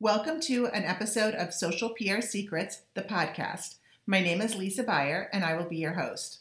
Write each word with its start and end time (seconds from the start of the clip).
Welcome 0.00 0.38
to 0.42 0.68
an 0.68 0.84
episode 0.84 1.34
of 1.34 1.52
Social 1.52 1.88
PR 1.88 2.20
Secrets, 2.20 2.82
the 2.94 3.02
podcast. 3.02 3.78
My 4.06 4.20
name 4.20 4.40
is 4.40 4.54
Lisa 4.54 4.84
Beyer, 4.84 5.28
and 5.32 5.44
I 5.44 5.56
will 5.56 5.64
be 5.64 5.78
your 5.78 5.94
host. 5.94 6.38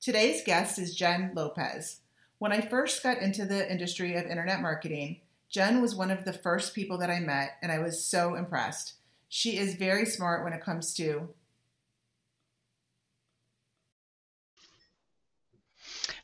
Today's 0.00 0.42
guest 0.42 0.76
is 0.76 0.96
Jen 0.96 1.30
Lopez. 1.32 2.00
When 2.38 2.50
I 2.50 2.60
first 2.60 3.00
got 3.00 3.18
into 3.18 3.44
the 3.44 3.70
industry 3.70 4.16
of 4.16 4.26
internet 4.26 4.60
marketing, 4.60 5.20
Jen 5.48 5.80
was 5.80 5.94
one 5.94 6.10
of 6.10 6.24
the 6.24 6.32
first 6.32 6.74
people 6.74 6.98
that 6.98 7.10
I 7.10 7.20
met, 7.20 7.52
and 7.62 7.70
I 7.70 7.78
was 7.78 8.04
so 8.04 8.34
impressed. 8.34 8.94
She 9.28 9.56
is 9.56 9.76
very 9.76 10.04
smart 10.04 10.42
when 10.42 10.52
it 10.52 10.64
comes 10.64 10.92
to 10.94 11.28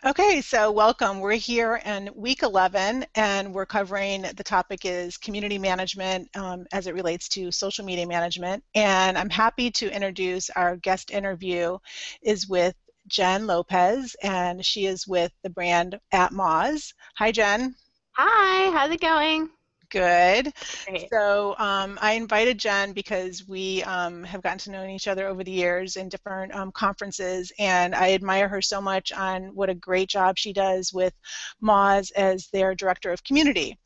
Okay, 0.04 0.42
so 0.42 0.70
welcome. 0.70 1.20
We're 1.20 1.32
here 1.32 1.80
in 1.84 2.10
week 2.14 2.42
11 2.42 3.06
and 3.14 3.54
we're 3.54 3.64
covering 3.64 4.22
the 4.22 4.44
topic 4.44 4.80
is 4.84 5.16
community 5.16 5.58
management 5.58 6.28
um, 6.36 6.66
as 6.70 6.86
it 6.86 6.94
relates 6.94 7.30
to 7.30 7.50
social 7.50 7.82
media 7.82 8.06
management. 8.06 8.62
And 8.74 9.16
I'm 9.16 9.30
happy 9.30 9.70
to 9.70 9.90
introduce 9.90 10.50
our 10.50 10.76
guest 10.76 11.10
interview 11.10 11.78
is 12.22 12.46
with 12.46 12.74
Jen 13.08 13.46
Lopez 13.46 14.14
and 14.22 14.64
she 14.64 14.84
is 14.84 15.08
with 15.08 15.32
the 15.42 15.50
brand 15.50 15.98
at 16.12 16.30
Moz. 16.30 16.92
Hi, 17.16 17.32
Jen. 17.32 17.74
Hi, 18.12 18.70
how's 18.72 18.90
it 18.90 19.00
going? 19.00 19.48
Good. 19.90 20.52
Great. 20.86 21.08
So 21.12 21.54
um, 21.58 21.98
I 22.00 22.12
invited 22.12 22.58
Jen 22.58 22.92
because 22.92 23.46
we 23.46 23.82
um, 23.84 24.24
have 24.24 24.42
gotten 24.42 24.58
to 24.58 24.70
know 24.70 24.86
each 24.86 25.08
other 25.08 25.26
over 25.28 25.44
the 25.44 25.50
years 25.50 25.96
in 25.96 26.08
different 26.08 26.54
um, 26.54 26.72
conferences, 26.72 27.52
and 27.58 27.94
I 27.94 28.12
admire 28.12 28.48
her 28.48 28.62
so 28.62 28.80
much 28.80 29.12
on 29.12 29.54
what 29.54 29.70
a 29.70 29.74
great 29.74 30.08
job 30.08 30.38
she 30.38 30.52
does 30.52 30.92
with 30.92 31.14
Moz 31.62 32.10
as 32.12 32.48
their 32.48 32.74
director 32.74 33.12
of 33.12 33.22
community. 33.24 33.78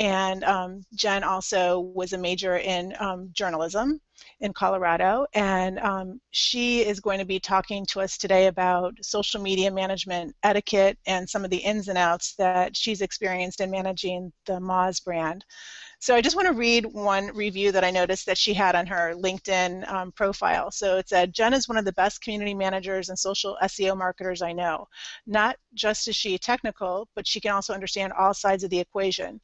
And 0.00 0.44
um, 0.44 0.82
Jen 0.94 1.22
also 1.22 1.78
was 1.78 2.14
a 2.14 2.18
major 2.18 2.56
in 2.56 2.94
um, 2.98 3.28
journalism 3.34 4.00
in 4.40 4.54
Colorado, 4.54 5.26
and 5.34 5.78
um, 5.78 6.20
she 6.30 6.80
is 6.80 7.00
going 7.00 7.18
to 7.18 7.26
be 7.26 7.38
talking 7.38 7.84
to 7.90 8.00
us 8.00 8.16
today 8.16 8.46
about 8.46 8.94
social 9.02 9.42
media 9.42 9.70
management 9.70 10.34
etiquette 10.42 10.96
and 11.06 11.28
some 11.28 11.44
of 11.44 11.50
the 11.50 11.58
ins 11.58 11.88
and 11.88 11.98
outs 11.98 12.34
that 12.36 12.74
she's 12.74 13.02
experienced 13.02 13.60
in 13.60 13.70
managing 13.70 14.32
the 14.46 14.54
Moz 14.54 15.04
brand. 15.04 15.44
So 15.98 16.14
I 16.14 16.22
just 16.22 16.34
want 16.34 16.48
to 16.48 16.54
read 16.54 16.86
one 16.86 17.26
review 17.34 17.70
that 17.72 17.84
I 17.84 17.90
noticed 17.90 18.24
that 18.24 18.38
she 18.38 18.54
had 18.54 18.74
on 18.74 18.86
her 18.86 19.12
LinkedIn 19.14 19.86
um, 19.92 20.12
profile. 20.12 20.70
So 20.70 20.96
it 20.96 21.10
said, 21.10 21.34
Jen 21.34 21.52
is 21.52 21.68
one 21.68 21.76
of 21.76 21.84
the 21.84 21.92
best 21.92 22.22
community 22.22 22.54
managers 22.54 23.10
and 23.10 23.18
social 23.18 23.58
SEO 23.62 23.98
marketers 23.98 24.40
I 24.40 24.52
know. 24.52 24.88
Not 25.26 25.56
just 25.74 26.08
is 26.08 26.16
she 26.16 26.38
technical, 26.38 27.06
but 27.14 27.26
she 27.26 27.38
can 27.38 27.52
also 27.52 27.74
understand 27.74 28.14
all 28.14 28.32
sides 28.32 28.64
of 28.64 28.70
the 28.70 28.80
equation 28.80 29.42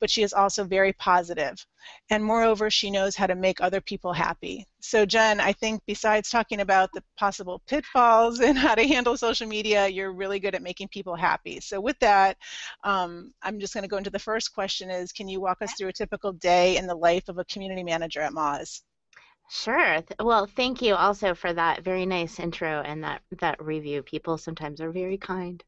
but 0.00 0.10
she 0.10 0.22
is 0.22 0.32
also 0.32 0.64
very 0.64 0.92
positive. 0.94 1.64
And 2.10 2.24
moreover, 2.24 2.70
she 2.70 2.90
knows 2.90 3.16
how 3.16 3.26
to 3.26 3.34
make 3.34 3.60
other 3.60 3.80
people 3.80 4.12
happy. 4.12 4.66
So, 4.80 5.06
Jen, 5.06 5.40
I 5.40 5.52
think 5.52 5.82
besides 5.86 6.30
talking 6.30 6.60
about 6.60 6.90
the 6.92 7.02
possible 7.16 7.62
pitfalls 7.66 8.40
and 8.46 8.58
how 8.58 8.74
to 8.74 8.86
handle 8.86 9.16
social 9.16 9.46
media, 9.46 9.88
you're 9.88 10.12
really 10.12 10.40
good 10.40 10.54
at 10.54 10.62
making 10.62 10.88
people 10.88 11.16
happy. 11.16 11.60
So, 11.60 11.80
with 11.80 11.98
that, 12.00 12.36
um, 12.84 13.32
I'm 13.42 13.60
just 13.60 13.74
going 13.74 13.82
to 13.82 13.88
go 13.88 13.98
into 13.98 14.10
the 14.10 14.18
first 14.18 14.52
question 14.54 14.90
is 14.90 15.12
can 15.12 15.28
you 15.28 15.40
walk 15.40 15.62
us 15.62 15.74
through 15.74 15.88
a 15.88 15.92
typical 15.92 16.32
day 16.32 16.76
in 16.76 16.86
the 16.86 16.94
life 16.94 17.28
of 17.28 17.38
a 17.38 17.44
community 17.44 17.84
manager 17.84 18.20
at 18.20 18.32
Moz? 18.32 18.82
Sure. 19.48 20.02
Well, 20.20 20.46
thank 20.46 20.82
you 20.82 20.96
also 20.96 21.34
for 21.34 21.52
that 21.52 21.84
very 21.84 22.04
nice 22.04 22.40
intro 22.40 22.82
and 22.82 23.04
that 23.04 23.22
that 23.38 23.62
review. 23.62 24.02
People 24.02 24.38
sometimes 24.38 24.80
are 24.80 24.90
very 24.90 25.18
kind. 25.18 25.62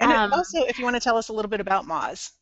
And 0.00 0.12
um, 0.12 0.32
also, 0.32 0.64
if 0.64 0.78
you 0.78 0.84
want 0.84 0.96
to 0.96 1.00
tell 1.00 1.16
us 1.16 1.28
a 1.28 1.32
little 1.32 1.48
bit 1.48 1.60
about 1.60 1.86
Moz. 1.86 2.32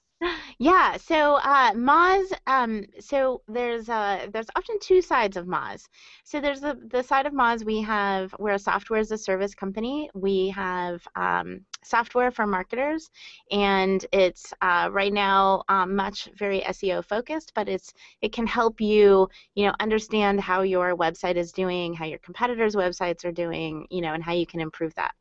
Yeah, 0.61 0.97
so 0.97 1.37
uh, 1.37 1.72
Moz, 1.75 2.32
um, 2.48 2.84
so 2.98 3.42
there's 3.47 3.88
uh, 3.88 4.26
there's 4.32 4.48
often 4.56 4.76
two 4.81 5.00
sides 5.00 5.37
of 5.37 5.47
Moz. 5.47 5.87
So 6.25 6.41
there's 6.41 6.60
the, 6.60 6.76
the 6.91 7.03
side 7.03 7.26
of 7.26 7.32
Moz 7.32 7.65
we 7.65 7.81
have, 7.82 8.34
we're 8.41 8.54
a 8.54 8.59
software 8.59 8.98
as 8.98 9.12
a 9.12 9.19
service 9.19 9.54
company. 9.54 10.10
We 10.15 10.48
have 10.48 11.06
um, 11.15 11.60
software 11.84 12.32
for 12.32 12.44
marketers, 12.44 13.09
and 13.53 14.04
it's 14.12 14.53
uh, 14.60 14.88
right 14.91 15.12
now 15.12 15.62
um, 15.69 15.94
much 15.94 16.28
very 16.37 16.60
SEO 16.62 17.04
focused, 17.04 17.53
but 17.54 17.69
it's 17.69 17.92
it 18.21 18.32
can 18.32 18.47
help 18.47 18.81
you, 18.81 19.28
you 19.54 19.66
know, 19.66 19.75
understand 19.78 20.41
how 20.41 20.62
your 20.62 20.97
website 20.97 21.37
is 21.37 21.53
doing, 21.53 21.94
how 21.94 22.04
your 22.06 22.19
competitors' 22.19 22.75
websites 22.75 23.25
are 23.25 23.32
doing, 23.32 23.87
you 23.91 24.00
know, 24.00 24.12
and 24.12 24.25
how 24.25 24.32
you 24.32 24.47
can 24.47 24.60
improve 24.60 24.92
that. 24.97 25.15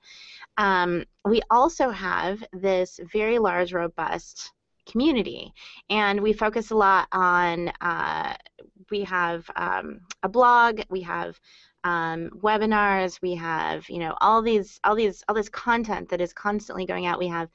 Um, 0.57 1.05
we 1.25 1.41
also 1.51 1.91
have 1.91 2.43
this 2.53 2.99
very 3.11 3.37
large, 3.37 3.71
robust 3.73 4.51
community. 4.89 5.53
And 5.89 6.21
we 6.21 6.33
focus 6.33 6.71
a 6.71 6.75
lot 6.75 7.07
on, 7.11 7.69
uh, 7.81 8.35
we 8.89 9.03
have 9.03 9.49
um, 9.55 10.01
a 10.23 10.29
blog, 10.29 10.81
we 10.89 11.01
have 11.01 11.39
um, 11.83 12.29
webinars, 12.41 13.21
we 13.21 13.35
have, 13.35 13.89
you 13.89 13.99
know, 13.99 14.15
all 14.21 14.41
these, 14.41 14.79
all 14.83 14.95
these, 14.95 15.23
all 15.27 15.35
this 15.35 15.49
content 15.49 16.09
that 16.09 16.21
is 16.21 16.33
constantly 16.33 16.85
going 16.85 17.05
out. 17.05 17.19
We 17.19 17.27
have 17.27 17.49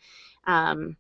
um, 0.46 0.96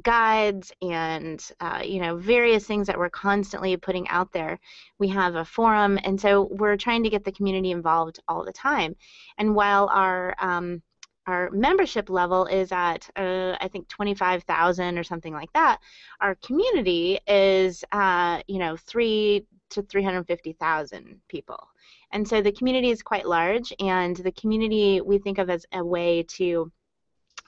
guides 0.00 0.72
and 0.80 1.50
uh, 1.60 1.82
you 1.84 2.00
know 2.00 2.16
various 2.16 2.64
things 2.66 2.86
that 2.86 2.98
we're 2.98 3.10
constantly 3.10 3.76
putting 3.76 4.08
out 4.08 4.32
there 4.32 4.58
we 4.98 5.08
have 5.08 5.34
a 5.34 5.44
forum 5.44 5.98
and 6.04 6.18
so 6.18 6.48
we're 6.50 6.78
trying 6.78 7.02
to 7.02 7.10
get 7.10 7.24
the 7.24 7.32
community 7.32 7.70
involved 7.70 8.18
all 8.26 8.42
the 8.42 8.52
time 8.52 8.96
and 9.36 9.54
while 9.54 9.90
our 9.92 10.34
um, 10.40 10.80
our 11.26 11.50
membership 11.50 12.10
level 12.10 12.46
is 12.46 12.72
at 12.72 13.08
uh, 13.16 13.56
I 13.60 13.68
think 13.68 13.88
25,000 13.88 14.98
or 14.98 15.04
something 15.04 15.32
like 15.32 15.52
that. 15.52 15.78
Our 16.20 16.34
community 16.36 17.18
is 17.26 17.84
uh, 17.92 18.42
you 18.46 18.58
know 18.58 18.76
three 18.76 19.46
to 19.70 19.82
350,000 19.82 21.20
people, 21.28 21.68
and 22.10 22.26
so 22.26 22.42
the 22.42 22.52
community 22.52 22.90
is 22.90 23.02
quite 23.02 23.26
large. 23.26 23.72
And 23.80 24.16
the 24.16 24.32
community 24.32 25.00
we 25.00 25.18
think 25.18 25.38
of 25.38 25.50
as 25.50 25.64
a 25.72 25.84
way 25.84 26.24
to 26.24 26.70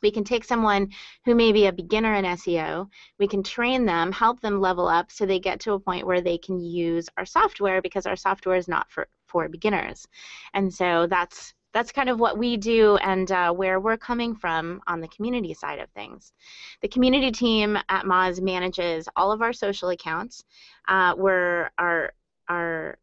we 0.03 0.11
can 0.11 0.25
take 0.25 0.45
someone 0.45 0.91
who 1.25 1.35
may 1.35 1.51
be 1.51 1.67
a 1.67 1.73
beginner 1.73 2.15
in 2.15 2.27
SEO, 2.27 2.89
we 3.19 3.27
can 3.27 3.43
train 3.43 3.87
them, 3.87 4.12
help 4.12 4.39
them 4.41 4.61
level 4.61 4.87
up 4.87 5.11
so 5.11 5.25
they 5.25 5.41
get 5.41 5.61
to 5.61 5.73
a 5.73 5.81
point 5.81 6.06
where 6.06 6.21
they 6.21 6.37
can 6.37 6.61
use 6.61 7.09
our 7.17 7.25
software 7.25 7.81
because 7.81 8.05
our 8.05 8.15
software 8.15 8.56
is 8.56 8.69
not 8.69 8.91
for, 8.91 9.09
for 9.27 9.49
beginners. 9.49 10.06
And 10.53 10.73
so 10.73 11.06
that's 11.06 11.55
that's 11.75 11.93
kind 11.93 12.09
of 12.09 12.21
what 12.21 12.39
we 12.39 12.57
do 12.57 12.97
and 12.99 13.31
uh, 13.33 13.53
where 13.53 13.81
we're 13.81 13.99
coming 13.99 14.35
from 14.37 14.81
on 14.87 15.01
the 15.01 15.09
community 15.09 15.53
side 15.53 15.81
of 15.81 15.91
things. 15.91 16.33
The 16.81 16.89
community 16.89 17.33
team 17.33 17.77
at 17.89 18.05
Moz 18.05 18.41
manages 18.41 19.09
all 19.17 19.33
of 19.33 19.43
our 19.43 19.53
social 19.53 19.91
accounts. 19.91 20.45
Uh, 20.89 21.15
we're 21.19 21.71
our 21.77 22.12
our 22.49 22.99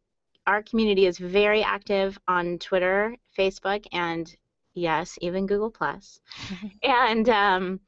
our 0.46 0.62
community 0.62 1.06
is 1.06 1.18
very 1.18 1.62
active 1.62 2.18
on 2.26 2.58
Twitter, 2.58 3.14
Facebook, 3.38 3.84
and 3.92 4.34
yes, 4.74 5.18
even 5.20 5.46
Google 5.46 5.70
Plus. 5.70 6.20
and 6.82 7.28
um, 7.28 7.80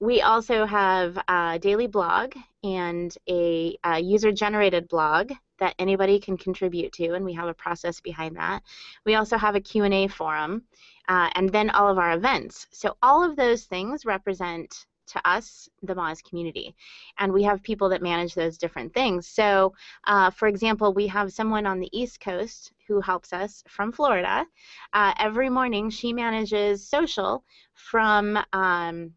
we 0.00 0.22
also 0.22 0.64
have 0.64 1.18
a 1.28 1.58
daily 1.60 1.88
blog 1.88 2.34
and 2.62 3.16
a, 3.28 3.76
a 3.84 4.00
user-generated 4.00 4.88
blog 4.88 5.32
that 5.58 5.74
anybody 5.78 6.18
can 6.18 6.36
contribute 6.36 6.92
to, 6.92 7.14
and 7.14 7.24
we 7.24 7.34
have 7.34 7.48
a 7.48 7.54
process 7.54 8.00
behind 8.00 8.36
that. 8.36 8.62
We 9.04 9.14
also 9.14 9.36
have 9.36 9.54
a 9.54 9.60
Q&A 9.60 10.08
forum, 10.08 10.62
uh, 11.08 11.30
and 11.34 11.50
then 11.50 11.70
all 11.70 11.90
of 11.90 11.98
our 11.98 12.12
events. 12.12 12.66
So 12.70 12.96
all 13.02 13.28
of 13.28 13.36
those 13.36 13.64
things 13.64 14.04
represent 14.04 14.86
to 15.08 15.28
us 15.28 15.68
the 15.82 15.94
Moz 15.94 16.22
community, 16.22 16.74
and 17.18 17.32
we 17.32 17.42
have 17.42 17.62
people 17.62 17.88
that 17.88 18.02
manage 18.02 18.34
those 18.34 18.58
different 18.58 18.92
things. 18.92 19.26
So, 19.26 19.72
uh, 20.06 20.30
for 20.30 20.48
example, 20.48 20.92
we 20.92 21.06
have 21.08 21.32
someone 21.32 21.66
on 21.66 21.80
the 21.80 21.88
East 21.98 22.20
Coast 22.20 22.72
who 22.86 23.00
helps 23.00 23.32
us 23.32 23.64
from 23.68 23.90
Florida. 23.90 24.46
Uh, 24.92 25.14
every 25.18 25.48
morning, 25.48 25.90
she 25.90 26.12
manages 26.12 26.86
social 26.86 27.42
from 27.74 28.38
um, 28.52 29.12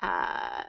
uh, 0.00 0.62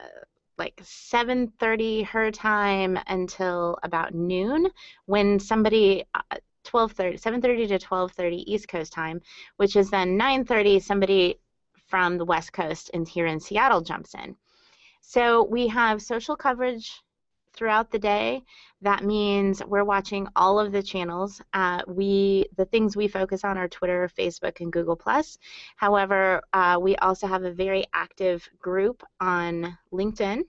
like 0.57 0.75
7:30 0.83 2.05
her 2.07 2.31
time 2.31 2.97
until 3.07 3.77
about 3.83 4.13
noon 4.13 4.69
when 5.05 5.39
somebody 5.39 6.03
uh, 6.13 6.37
12:30 6.65 7.19
7:30 7.19 7.67
to 7.67 7.79
12:30 7.79 8.43
East 8.45 8.67
Coast 8.67 8.93
time, 8.93 9.21
which 9.57 9.75
is 9.75 9.89
then 9.89 10.17
9:30 10.17 10.81
somebody 10.81 11.39
from 11.87 12.17
the 12.17 12.25
West 12.25 12.53
Coast 12.53 12.91
and 12.93 13.07
here 13.07 13.25
in 13.25 13.39
Seattle 13.39 13.81
jumps 13.81 14.13
in. 14.13 14.35
So 15.01 15.43
we 15.43 15.67
have 15.67 16.01
social 16.01 16.35
coverage 16.35 17.01
throughout 17.53 17.91
the 17.91 17.99
day. 17.99 18.43
That 18.81 19.03
means 19.03 19.63
we're 19.65 19.83
watching 19.83 20.27
all 20.35 20.59
of 20.59 20.71
the 20.71 20.83
channels. 20.83 21.41
Uh, 21.53 21.81
we 21.87 22.45
the 22.57 22.65
things 22.65 22.95
we 22.95 23.07
focus 23.07 23.43
on 23.43 23.57
are 23.57 23.67
Twitter, 23.67 24.09
Facebook, 24.17 24.59
and 24.59 24.71
Google 24.71 24.95
Plus. 24.95 25.37
However, 25.75 26.41
uh, 26.53 26.79
we 26.81 26.95
also 26.97 27.27
have 27.27 27.43
a 27.43 27.51
very 27.51 27.85
active 27.93 28.47
group 28.59 29.03
on 29.19 29.77
LinkedIn. 29.93 30.43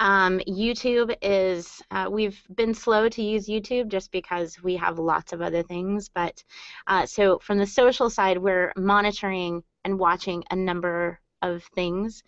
Um, 0.00 0.40
YouTube 0.40 1.14
is 1.22 1.80
uh, 1.90 2.08
we've 2.10 2.40
been 2.54 2.74
slow 2.74 3.08
to 3.08 3.22
use 3.22 3.48
YouTube 3.48 3.88
just 3.88 4.10
because 4.10 4.60
we 4.62 4.76
have 4.76 4.98
lots 4.98 5.32
of 5.32 5.40
other 5.40 5.62
things. 5.62 6.08
But 6.08 6.42
uh, 6.86 7.06
so 7.06 7.38
from 7.38 7.58
the 7.58 7.66
social 7.66 8.10
side, 8.10 8.38
we're 8.38 8.72
monitoring 8.76 9.62
and 9.84 9.98
watching 9.98 10.42
a 10.50 10.56
number 10.56 11.20
of 11.44 11.62
things. 11.74 12.22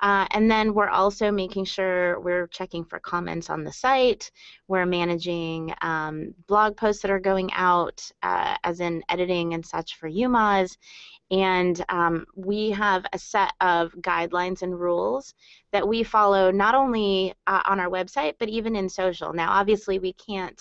Uh, 0.00 0.26
and 0.32 0.50
then 0.50 0.74
we're 0.74 0.88
also 0.88 1.30
making 1.30 1.64
sure 1.64 2.20
we're 2.20 2.46
checking 2.48 2.84
for 2.84 2.98
comments 2.98 3.48
on 3.48 3.64
the 3.64 3.72
site. 3.72 4.30
We're 4.68 4.86
managing 4.86 5.72
um, 5.80 6.34
blog 6.46 6.76
posts 6.76 7.02
that 7.02 7.10
are 7.10 7.20
going 7.20 7.50
out, 7.54 8.08
uh, 8.22 8.56
as 8.64 8.80
in 8.80 9.02
editing 9.08 9.54
and 9.54 9.64
such 9.64 9.96
for 9.96 10.10
YouMoz. 10.10 10.76
And 11.30 11.84
um, 11.88 12.26
we 12.36 12.70
have 12.70 13.04
a 13.12 13.18
set 13.18 13.52
of 13.60 13.92
guidelines 14.00 14.62
and 14.62 14.78
rules 14.78 15.34
that 15.72 15.86
we 15.86 16.02
follow 16.02 16.50
not 16.50 16.74
only 16.74 17.34
uh, 17.46 17.62
on 17.64 17.80
our 17.80 17.90
website, 17.90 18.34
but 18.38 18.48
even 18.48 18.76
in 18.76 18.88
social. 18.88 19.32
Now, 19.32 19.50
obviously, 19.50 19.98
we 19.98 20.12
can't, 20.12 20.60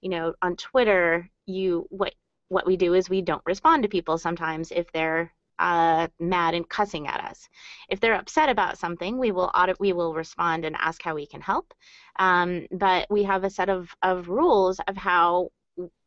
you 0.00 0.08
know, 0.08 0.34
on 0.40 0.56
Twitter, 0.56 1.28
you 1.46 1.86
what 1.90 2.14
what 2.48 2.66
we 2.66 2.76
do 2.76 2.94
is 2.94 3.10
we 3.10 3.20
don't 3.20 3.42
respond 3.44 3.82
to 3.82 3.88
people 3.88 4.16
sometimes 4.16 4.72
if 4.72 4.90
they're 4.92 5.32
uh, 5.58 6.08
mad 6.20 6.54
and 6.54 6.68
cussing 6.68 7.06
at 7.06 7.22
us. 7.22 7.48
If 7.88 8.00
they're 8.00 8.14
upset 8.14 8.48
about 8.48 8.78
something, 8.78 9.18
we 9.18 9.32
will 9.32 9.50
audit, 9.54 9.80
we 9.80 9.92
will 9.92 10.14
respond 10.14 10.64
and 10.64 10.76
ask 10.78 11.02
how 11.02 11.14
we 11.14 11.26
can 11.26 11.40
help. 11.40 11.74
Um, 12.18 12.66
but 12.70 13.06
we 13.10 13.22
have 13.24 13.44
a 13.44 13.50
set 13.50 13.68
of, 13.68 13.94
of 14.02 14.28
rules 14.28 14.80
of 14.88 14.96
how 14.96 15.50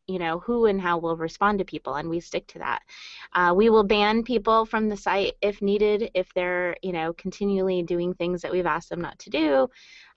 you 0.07 0.19
know 0.19 0.39
who 0.39 0.65
and 0.65 0.81
how 0.81 0.97
we'll 0.97 1.15
respond 1.15 1.59
to 1.59 1.65
people 1.65 1.95
and 1.95 2.09
we 2.09 2.19
stick 2.19 2.45
to 2.47 2.59
that 2.59 2.81
uh, 3.33 3.53
we 3.55 3.69
will 3.69 3.83
ban 3.83 4.23
people 4.23 4.65
from 4.65 4.89
the 4.89 4.97
site 4.97 5.33
if 5.41 5.61
needed 5.61 6.09
if 6.13 6.33
they're 6.33 6.75
you 6.81 6.91
know 6.91 7.13
continually 7.13 7.83
doing 7.83 8.13
things 8.13 8.41
that 8.41 8.51
we've 8.51 8.65
asked 8.65 8.89
them 8.89 9.01
not 9.01 9.17
to 9.19 9.29
do 9.29 9.67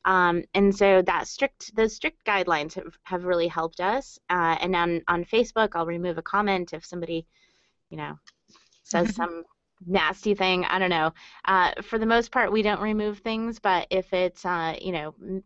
um, 0.05 0.43
and 0.55 0.75
so 0.75 1.03
that 1.03 1.29
strict 1.29 1.75
those 1.77 1.95
strict 1.95 2.25
guidelines 2.27 2.75
have, 2.75 2.99
have 3.05 3.25
really 3.25 3.49
helped 3.49 3.81
us 3.81 4.19
uh, 4.31 4.57
and 4.61 4.75
on, 4.75 5.03
on 5.07 5.25
facebook 5.25 5.71
i'll 5.75 5.87
remove 5.87 6.19
a 6.19 6.23
comment 6.23 6.73
if 6.73 6.85
somebody 6.85 7.27
you 7.91 7.97
know 7.97 8.19
says 8.85 9.15
some 9.15 9.45
nasty 9.87 10.35
thing. 10.35 10.65
I 10.65 10.79
don't 10.79 10.91
know. 10.91 11.13
Uh, 11.45 11.73
for 11.83 11.99
the 11.99 12.07
most 12.07 12.31
part, 12.31 12.53
we 12.53 12.63
don't 12.63 12.81
remove 12.81 13.19
things, 13.19 13.59
but 13.59 13.87
if 13.91 14.13
it's 14.13 14.45
uh, 14.45 14.77
you 14.81 14.93
know 14.93 15.43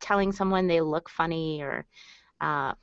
telling 0.00 0.32
someone 0.32 0.66
they 0.66 0.80
look 0.80 1.08
funny 1.08 1.62
or 1.62 1.86
uh, 2.40 2.74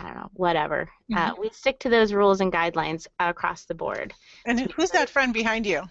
I 0.00 0.04
don't 0.04 0.14
know, 0.14 0.30
whatever, 0.34 0.88
uh, 1.14 1.30
mm-hmm. 1.30 1.40
we 1.40 1.50
stick 1.50 1.78
to 1.80 1.90
those 1.90 2.12
rules 2.12 2.40
and 2.40 2.52
guidelines 2.52 3.06
across 3.20 3.64
the 3.64 3.74
board. 3.74 4.14
And 4.46 4.70
who's 4.72 4.90
that 4.90 5.10
friend 5.10 5.32
behind 5.32 5.66
you? 5.66 5.82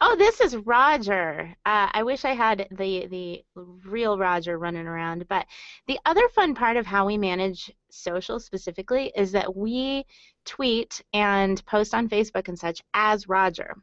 Oh, 0.00 0.16
this 0.16 0.40
is 0.40 0.56
Roger. 0.56 1.54
Uh, 1.64 1.88
I 1.92 2.02
wish 2.02 2.24
I 2.24 2.32
had 2.32 2.68
the 2.70 3.06
the 3.06 3.44
real 3.54 4.18
Roger 4.18 4.58
running 4.58 4.86
around. 4.86 5.26
But 5.28 5.46
the 5.86 5.98
other 6.06 6.28
fun 6.30 6.54
part 6.54 6.76
of 6.76 6.86
how 6.86 7.06
we 7.06 7.18
manage 7.18 7.72
social 7.90 8.40
specifically 8.40 9.12
is 9.16 9.32
that 9.32 9.56
we 9.56 10.04
tweet 10.44 11.02
and 11.12 11.64
post 11.66 11.94
on 11.94 12.08
Facebook 12.08 12.48
and 12.48 12.58
such 12.58 12.82
as 12.94 13.28
Roger. 13.28 13.76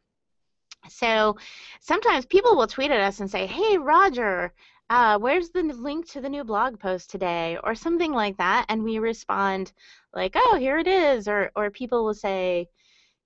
So 0.90 1.38
sometimes 1.82 2.26
people 2.26 2.56
will 2.56 2.68
tweet 2.68 2.92
at 2.92 3.02
us 3.02 3.20
and 3.20 3.30
say, 3.30 3.46
"Hey, 3.48 3.78
Roger." 3.78 4.54
Uh, 4.90 5.20
where's 5.20 5.52
the 5.52 5.62
link 5.62 6.08
to 6.10 6.20
the 6.20 6.30
new 6.30 6.44
blog 6.44 6.80
post 6.80 7.12
today 7.12 7.60
or 7.64 7.76
something 7.76 8.12
like 8.12 8.38
that 8.38 8.66
and 8.70 8.84
we 8.84 8.98
respond 8.98 9.72
like 10.16 10.34
oh 10.36 10.58
here 10.60 10.80
it 10.80 10.88
is 10.88 11.28
or 11.28 11.52
or 11.56 11.70
people 11.70 12.04
will 12.04 12.14
say 12.16 12.68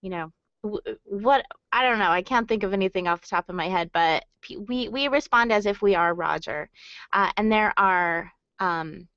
you 0.01 0.09
know 0.09 0.29
what 0.63 1.45
I 1.71 1.83
don't 1.83 1.99
know. 1.99 2.09
I 2.11 2.21
can't 2.21 2.47
think 2.47 2.63
of 2.63 2.73
anything 2.73 3.07
off 3.07 3.21
the 3.21 3.27
top 3.27 3.49
of 3.49 3.55
my 3.55 3.67
head, 3.67 3.91
but 3.93 4.25
we 4.67 4.87
we 4.87 5.07
respond 5.07 5.51
as 5.51 5.65
if 5.65 5.81
we 5.81 5.95
are 5.95 6.13
Roger, 6.13 6.69
uh, 7.11 7.31
and 7.37 7.51
there 7.51 7.73
are 7.77 8.31
um, 8.59 9.07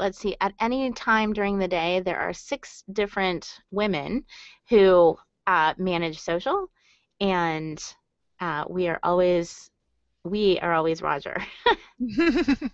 let's 0.00 0.18
see, 0.18 0.36
at 0.40 0.54
any 0.58 0.90
time 0.92 1.32
during 1.32 1.58
the 1.58 1.68
day, 1.68 2.00
there 2.00 2.18
are 2.18 2.32
six 2.32 2.82
different 2.92 3.60
women 3.70 4.24
who 4.68 5.16
uh, 5.46 5.74
manage 5.76 6.18
social, 6.18 6.70
and 7.20 7.80
uh, 8.40 8.64
we 8.68 8.88
are 8.88 8.98
always 9.02 9.70
we 10.24 10.58
are 10.60 10.72
always 10.72 11.02
Roger. 11.02 11.36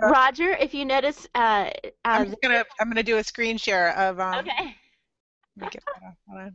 Roger, 0.00 0.50
if 0.50 0.74
you 0.74 0.84
notice, 0.84 1.28
uh, 1.34 1.70
I'm 2.04 2.34
gonna 2.42 2.64
I'm 2.80 2.88
gonna 2.88 3.02
do 3.02 3.18
a 3.18 3.24
screen 3.24 3.56
share 3.58 3.96
of 3.96 4.18
um, 4.18 4.46
okay. 4.46 4.76
It 5.60 5.76
better. 6.26 6.52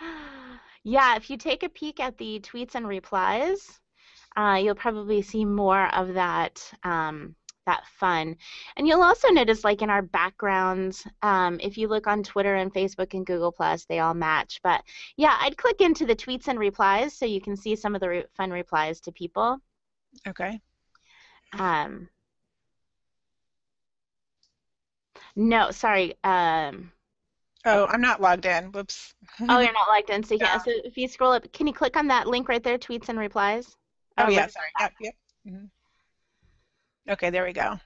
yeah, 0.84 1.16
if 1.16 1.30
you 1.30 1.36
take 1.36 1.62
a 1.62 1.68
peek 1.68 2.00
at 2.00 2.18
the 2.18 2.40
tweets 2.40 2.74
and 2.74 2.86
replies, 2.86 3.80
uh, 4.36 4.58
you'll 4.62 4.74
probably 4.74 5.22
see 5.22 5.44
more 5.44 5.92
of 5.94 6.14
that 6.14 6.62
um, 6.84 7.34
that 7.66 7.84
fun. 8.00 8.34
And 8.76 8.88
you'll 8.88 9.02
also 9.02 9.28
notice, 9.28 9.62
like 9.62 9.82
in 9.82 9.90
our 9.90 10.02
backgrounds, 10.02 11.06
um, 11.22 11.60
if 11.60 11.76
you 11.76 11.86
look 11.86 12.06
on 12.06 12.22
Twitter 12.22 12.54
and 12.54 12.72
Facebook 12.72 13.14
and 13.14 13.26
Google 13.26 13.52
Plus, 13.52 13.84
they 13.84 13.98
all 13.98 14.14
match. 14.14 14.60
But 14.62 14.82
yeah, 15.16 15.36
I'd 15.40 15.56
click 15.56 15.80
into 15.80 16.06
the 16.06 16.16
tweets 16.16 16.48
and 16.48 16.58
replies 16.58 17.14
so 17.14 17.26
you 17.26 17.40
can 17.40 17.56
see 17.56 17.76
some 17.76 17.94
of 17.94 18.00
the 18.00 18.08
re- 18.08 18.24
fun 18.36 18.50
replies 18.50 19.00
to 19.02 19.12
people. 19.12 19.58
Okay. 20.26 20.60
Um. 21.52 22.08
No, 25.36 25.70
sorry. 25.70 26.16
Um, 26.24 26.90
Oh, 27.64 27.86
I'm 27.86 28.00
not 28.00 28.20
logged 28.20 28.46
in. 28.46 28.72
Whoops. 28.72 29.14
oh, 29.40 29.60
you're 29.60 29.72
not 29.72 29.88
logged 29.88 30.10
in. 30.10 30.22
So 30.22 30.34
yeah. 30.34 30.58
So 30.58 30.70
if 30.84 30.96
you 30.96 31.08
scroll 31.08 31.32
up, 31.32 31.52
can 31.52 31.66
you 31.66 31.72
click 31.72 31.96
on 31.96 32.06
that 32.08 32.26
link 32.26 32.48
right 32.48 32.62
there, 32.62 32.78
tweets 32.78 33.08
and 33.08 33.18
replies? 33.18 33.76
Oh, 34.16 34.24
oh 34.26 34.28
yeah. 34.30 34.46
Sorry. 34.46 34.68
Yep. 34.80 34.92
Yep. 35.00 35.14
Mm-hmm. 35.48 37.12
Okay. 37.12 37.30
There 37.30 37.44
we 37.44 37.52
go. 37.52 37.78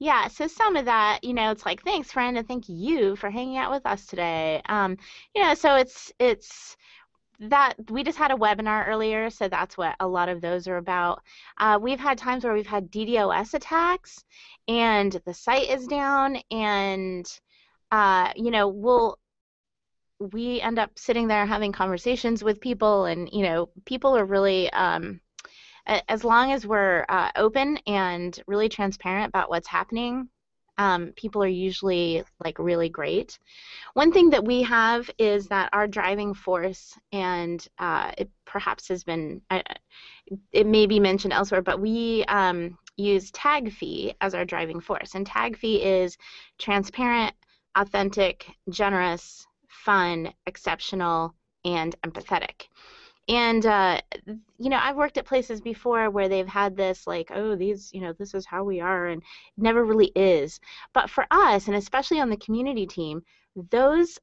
Yeah, 0.00 0.28
so 0.28 0.48
some 0.48 0.76
of 0.76 0.86
that, 0.86 1.22
you 1.22 1.32
know, 1.32 1.50
it's 1.52 1.64
like 1.64 1.82
thanks, 1.82 2.10
friend, 2.10 2.36
and 2.36 2.46
thank 2.46 2.68
you 2.68 3.16
for 3.16 3.30
hanging 3.30 3.56
out 3.56 3.70
with 3.70 3.86
us 3.86 4.06
today. 4.06 4.60
Um, 4.68 4.98
you 5.34 5.42
know, 5.42 5.54
so 5.54 5.76
it's 5.76 6.12
it's 6.18 6.76
that 7.40 7.74
we 7.90 8.02
just 8.04 8.18
had 8.18 8.30
a 8.30 8.34
webinar 8.34 8.86
earlier, 8.88 9.30
so 9.30 9.48
that's 9.48 9.78
what 9.78 9.94
a 10.00 10.06
lot 10.06 10.28
of 10.28 10.40
those 10.40 10.68
are 10.68 10.76
about. 10.76 11.22
Uh, 11.58 11.78
we've 11.80 12.00
had 12.00 12.18
times 12.18 12.44
where 12.44 12.52
we've 12.52 12.66
had 12.66 12.90
DDoS 12.90 13.54
attacks, 13.54 14.24
and 14.68 15.12
the 15.26 15.34
site 15.34 15.68
is 15.70 15.86
down, 15.86 16.38
and 16.50 17.26
uh, 17.94 18.32
you 18.34 18.50
know, 18.50 18.66
we'll 18.66 19.20
we 20.18 20.60
end 20.60 20.80
up 20.80 20.90
sitting 20.96 21.28
there 21.28 21.46
having 21.46 21.70
conversations 21.70 22.42
with 22.42 22.60
people, 22.60 23.04
and 23.04 23.28
you 23.32 23.44
know, 23.44 23.68
people 23.84 24.16
are 24.16 24.24
really 24.24 24.68
um, 24.72 25.20
as 25.86 26.24
long 26.24 26.50
as 26.50 26.66
we're 26.66 27.04
uh, 27.08 27.30
open 27.36 27.78
and 27.86 28.42
really 28.48 28.68
transparent 28.68 29.28
about 29.28 29.48
what's 29.48 29.68
happening. 29.68 30.28
Um, 30.76 31.12
people 31.14 31.40
are 31.44 31.58
usually 31.68 32.24
like 32.44 32.58
really 32.58 32.88
great. 32.88 33.38
One 33.92 34.10
thing 34.10 34.30
that 34.30 34.44
we 34.44 34.64
have 34.64 35.08
is 35.16 35.46
that 35.46 35.70
our 35.72 35.86
driving 35.86 36.34
force, 36.34 36.98
and 37.12 37.64
uh, 37.78 38.10
it 38.18 38.28
perhaps 38.44 38.88
has 38.88 39.04
been, 39.04 39.40
uh, 39.50 39.62
it 40.50 40.66
may 40.66 40.86
be 40.86 40.98
mentioned 40.98 41.32
elsewhere, 41.32 41.62
but 41.62 41.80
we 41.80 42.24
um, 42.24 42.76
use 42.96 43.30
TagFee 43.30 44.16
as 44.20 44.34
our 44.34 44.44
driving 44.44 44.80
force. 44.80 45.14
And 45.14 45.24
TagFee 45.24 45.80
is 45.84 46.18
transparent, 46.58 47.34
authentic, 47.76 48.46
generous, 48.70 49.46
fun, 49.68 50.32
exceptional, 50.46 51.34
and 51.64 51.94
empathetic. 52.02 52.68
And 53.28 53.64
uh, 53.64 54.00
you 54.58 54.68
know, 54.68 54.78
I've 54.80 54.96
worked 54.96 55.16
at 55.16 55.26
places 55.26 55.60
before 55.60 56.10
where 56.10 56.28
they've 56.28 56.46
had 56.46 56.76
this 56.76 57.06
like, 57.06 57.30
oh, 57.34 57.56
these, 57.56 57.90
you 57.92 58.00
know, 58.00 58.12
this 58.12 58.34
is 58.34 58.44
how 58.44 58.64
we 58.64 58.80
are, 58.80 59.06
and 59.06 59.22
never 59.56 59.84
really 59.84 60.12
is. 60.14 60.60
But 60.92 61.08
for 61.08 61.26
us, 61.30 61.66
and 61.66 61.76
especially 61.76 62.20
on 62.20 62.28
the 62.28 62.36
community 62.36 62.86
team, 62.86 63.22
those 63.70 64.18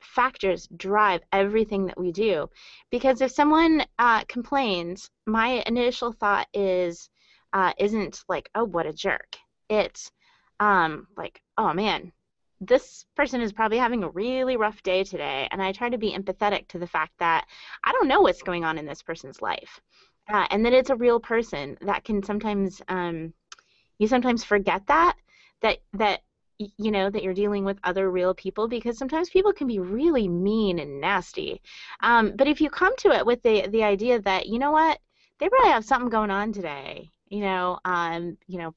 factors 0.00 0.68
drive 0.76 1.20
everything 1.32 1.86
that 1.86 1.98
we 1.98 2.10
do. 2.10 2.48
Because 2.90 3.20
if 3.20 3.30
someone 3.30 3.84
uh, 3.98 4.24
complains, 4.24 5.10
my 5.26 5.62
initial 5.66 6.12
thought 6.12 6.48
is, 6.52 7.08
uh, 7.52 7.72
isn't 7.78 8.24
like, 8.28 8.50
oh, 8.54 8.64
what 8.64 8.86
a 8.86 8.92
jerk. 8.92 9.36
It's 9.68 10.10
um, 10.58 11.06
like, 11.16 11.40
oh 11.56 11.72
man, 11.72 12.12
this 12.60 13.06
person 13.16 13.40
is 13.40 13.52
probably 13.52 13.78
having 13.78 14.04
a 14.04 14.10
really 14.10 14.56
rough 14.56 14.82
day 14.82 15.04
today, 15.04 15.48
and 15.50 15.62
I 15.62 15.72
try 15.72 15.88
to 15.88 15.98
be 15.98 16.12
empathetic 16.12 16.68
to 16.68 16.78
the 16.78 16.86
fact 16.86 17.12
that 17.18 17.46
I 17.84 17.92
don't 17.92 18.08
know 18.08 18.20
what's 18.20 18.42
going 18.42 18.64
on 18.64 18.78
in 18.78 18.86
this 18.86 19.02
person's 19.02 19.40
life, 19.40 19.80
uh, 20.28 20.46
and 20.50 20.64
that 20.66 20.72
it's 20.72 20.90
a 20.90 20.96
real 20.96 21.20
person. 21.20 21.78
That 21.80 22.04
can 22.04 22.22
sometimes 22.22 22.82
um, 22.88 23.32
you 23.98 24.08
sometimes 24.08 24.44
forget 24.44 24.86
that 24.88 25.16
that 25.62 25.78
that 25.94 26.20
you 26.58 26.90
know 26.90 27.08
that 27.08 27.22
you're 27.22 27.34
dealing 27.34 27.64
with 27.64 27.78
other 27.84 28.10
real 28.10 28.34
people 28.34 28.68
because 28.68 28.98
sometimes 28.98 29.30
people 29.30 29.52
can 29.52 29.66
be 29.66 29.78
really 29.78 30.28
mean 30.28 30.78
and 30.78 31.00
nasty. 31.00 31.60
Um, 32.02 32.34
but 32.36 32.48
if 32.48 32.60
you 32.60 32.68
come 32.68 32.94
to 32.98 33.12
it 33.12 33.24
with 33.24 33.42
the 33.42 33.68
the 33.68 33.84
idea 33.84 34.20
that 34.20 34.46
you 34.46 34.58
know 34.58 34.72
what 34.72 34.98
they 35.38 35.48
probably 35.48 35.70
have 35.70 35.84
something 35.84 36.10
going 36.10 36.30
on 36.30 36.52
today, 36.52 37.10
you 37.28 37.40
know, 37.40 37.78
um, 37.86 38.36
you 38.46 38.58
know, 38.58 38.74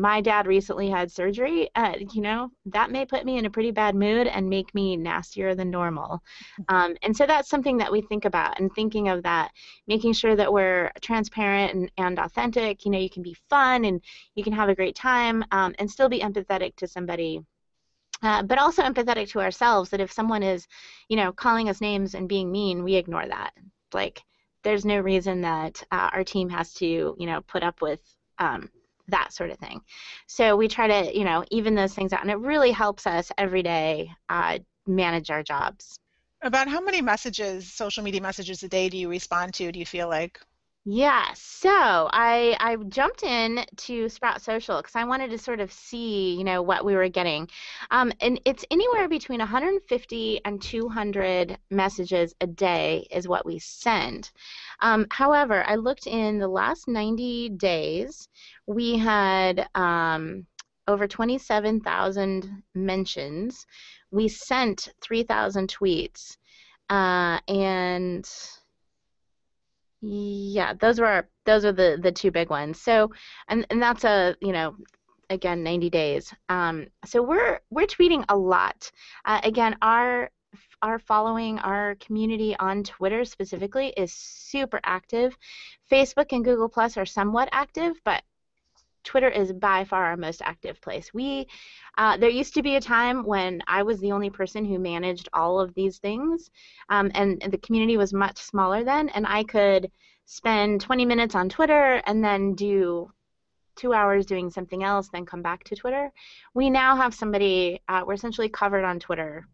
my 0.00 0.20
dad 0.20 0.46
recently 0.46 0.88
had 0.88 1.10
surgery, 1.10 1.68
uh, 1.74 1.94
you 2.12 2.20
know, 2.20 2.50
that 2.66 2.90
may 2.90 3.04
put 3.04 3.24
me 3.24 3.38
in 3.38 3.46
a 3.46 3.50
pretty 3.50 3.70
bad 3.70 3.94
mood 3.94 4.26
and 4.26 4.48
make 4.48 4.74
me 4.74 4.96
nastier 4.96 5.54
than 5.54 5.70
normal. 5.70 6.22
Um, 6.68 6.96
and 7.02 7.16
so 7.16 7.26
that's 7.26 7.48
something 7.48 7.76
that 7.78 7.92
we 7.92 8.00
think 8.00 8.24
about 8.24 8.58
and 8.58 8.72
thinking 8.74 9.08
of 9.08 9.22
that, 9.22 9.50
making 9.86 10.12
sure 10.12 10.36
that 10.36 10.52
we're 10.52 10.90
transparent 11.00 11.74
and, 11.74 11.90
and 11.98 12.18
authentic. 12.18 12.84
You 12.84 12.92
know, 12.92 12.98
you 12.98 13.10
can 13.10 13.22
be 13.22 13.36
fun 13.48 13.84
and 13.84 14.00
you 14.34 14.44
can 14.44 14.52
have 14.52 14.68
a 14.68 14.74
great 14.74 14.96
time 14.96 15.44
um, 15.52 15.74
and 15.78 15.90
still 15.90 16.08
be 16.08 16.20
empathetic 16.20 16.76
to 16.76 16.86
somebody 16.86 17.40
uh, 18.22 18.42
but 18.42 18.58
also 18.58 18.82
empathetic 18.82 19.28
to 19.28 19.40
ourselves 19.40 19.90
that 19.90 20.00
if 20.00 20.10
someone 20.10 20.42
is, 20.42 20.66
you 21.08 21.16
know, 21.16 21.32
calling 21.32 21.68
us 21.68 21.80
names 21.80 22.14
and 22.14 22.28
being 22.28 22.50
mean, 22.50 22.82
we 22.82 22.96
ignore 22.96 23.26
that. 23.26 23.52
Like, 23.92 24.22
there's 24.64 24.84
no 24.84 24.98
reason 24.98 25.42
that 25.42 25.82
uh, 25.92 26.10
our 26.12 26.24
team 26.24 26.48
has 26.48 26.74
to, 26.74 26.86
you 26.86 27.26
know, 27.26 27.40
put 27.42 27.62
up 27.62 27.80
with 27.80 28.00
um, 28.38 28.68
that 29.08 29.32
sort 29.32 29.50
of 29.50 29.58
thing. 29.58 29.80
So 30.26 30.56
we 30.56 30.68
try 30.68 30.86
to, 30.86 31.16
you 31.16 31.24
know, 31.24 31.44
even 31.50 31.74
those 31.74 31.94
things 31.94 32.12
out, 32.12 32.22
and 32.22 32.30
it 32.30 32.38
really 32.38 32.70
helps 32.70 33.06
us 33.06 33.32
every 33.36 33.62
day 33.62 34.10
uh, 34.28 34.58
manage 34.86 35.30
our 35.30 35.42
jobs. 35.42 35.98
About 36.42 36.68
how 36.68 36.80
many 36.80 37.02
messages, 37.02 37.72
social 37.72 38.04
media 38.04 38.20
messages 38.20 38.62
a 38.62 38.68
day 38.68 38.88
do 38.88 38.96
you 38.96 39.08
respond 39.08 39.54
to, 39.54 39.72
do 39.72 39.78
you 39.78 39.86
feel 39.86 40.08
like? 40.08 40.40
Yeah, 40.90 41.34
so 41.34 41.68
I 41.70 42.56
I 42.58 42.76
jumped 42.88 43.22
in 43.22 43.66
to 43.76 44.08
Sprout 44.08 44.40
Social 44.40 44.78
because 44.78 44.96
I 44.96 45.04
wanted 45.04 45.30
to 45.32 45.36
sort 45.38 45.60
of 45.60 45.70
see, 45.70 46.34
you 46.34 46.44
know, 46.44 46.62
what 46.62 46.82
we 46.82 46.94
were 46.94 47.10
getting, 47.10 47.46
um, 47.90 48.10
and 48.22 48.40
it's 48.46 48.64
anywhere 48.70 49.06
between 49.06 49.40
150 49.40 50.40
and 50.46 50.62
200 50.62 51.58
messages 51.70 52.34
a 52.40 52.46
day 52.46 53.06
is 53.10 53.28
what 53.28 53.44
we 53.44 53.58
send. 53.58 54.30
Um, 54.80 55.06
however, 55.10 55.62
I 55.66 55.74
looked 55.74 56.06
in 56.06 56.38
the 56.38 56.48
last 56.48 56.88
90 56.88 57.50
days, 57.50 58.26
we 58.66 58.96
had 58.96 59.68
um, 59.74 60.46
over 60.86 61.06
27,000 61.06 62.62
mentions. 62.74 63.66
We 64.10 64.28
sent 64.28 64.88
3,000 65.02 65.68
tweets, 65.68 66.38
uh, 66.88 67.40
and 67.46 68.26
yeah, 70.00 70.74
those 70.74 71.00
were 71.00 71.28
those 71.44 71.64
are 71.64 71.72
the 71.72 71.98
the 72.00 72.12
two 72.12 72.30
big 72.30 72.50
ones. 72.50 72.80
So, 72.80 73.10
and 73.48 73.66
and 73.70 73.82
that's 73.82 74.04
a 74.04 74.36
you 74.40 74.52
know 74.52 74.76
again 75.30 75.62
90 75.62 75.90
days. 75.90 76.32
Um, 76.48 76.86
so 77.04 77.22
we're 77.22 77.60
we're 77.70 77.86
tweeting 77.86 78.24
a 78.28 78.36
lot. 78.36 78.90
Uh, 79.24 79.40
again, 79.42 79.76
our 79.82 80.30
our 80.82 80.98
following, 80.98 81.58
our 81.58 81.96
community 81.96 82.56
on 82.58 82.84
Twitter 82.84 83.24
specifically 83.24 83.88
is 83.96 84.12
super 84.12 84.80
active. 84.84 85.36
Facebook 85.90 86.32
and 86.32 86.44
Google 86.44 86.68
Plus 86.68 86.96
are 86.96 87.06
somewhat 87.06 87.48
active, 87.52 87.94
but 88.04 88.22
Twitter 89.08 89.30
is 89.30 89.54
by 89.54 89.84
far 89.84 90.04
our 90.04 90.18
most 90.18 90.42
active 90.42 90.78
place. 90.82 91.14
We 91.14 91.48
uh, 91.96 92.18
there 92.18 92.28
used 92.28 92.52
to 92.54 92.62
be 92.62 92.76
a 92.76 92.80
time 92.80 93.24
when 93.24 93.62
I 93.66 93.82
was 93.82 93.98
the 94.00 94.12
only 94.12 94.28
person 94.28 94.66
who 94.66 94.78
managed 94.78 95.30
all 95.32 95.58
of 95.58 95.72
these 95.72 95.96
things, 95.96 96.50
um, 96.90 97.10
and, 97.14 97.42
and 97.42 97.50
the 97.50 97.58
community 97.58 97.96
was 97.96 98.12
much 98.12 98.36
smaller 98.36 98.84
then, 98.84 99.08
and 99.08 99.26
I 99.26 99.44
could 99.44 99.90
spend 100.26 100.82
20 100.82 101.06
minutes 101.06 101.34
on 101.34 101.48
Twitter 101.48 102.02
and 102.06 102.22
then 102.22 102.54
do 102.54 103.10
two 103.76 103.94
hours 103.94 104.26
doing 104.26 104.50
something 104.50 104.84
else, 104.84 105.08
then 105.08 105.24
come 105.24 105.40
back 105.40 105.64
to 105.64 105.74
Twitter. 105.74 106.12
We 106.52 106.68
now 106.68 106.94
have 106.94 107.14
somebody, 107.14 107.80
uh, 107.88 108.02
we're 108.06 108.12
essentially 108.12 108.50
covered 108.50 108.84
on 108.84 109.00
Twitter 109.00 109.48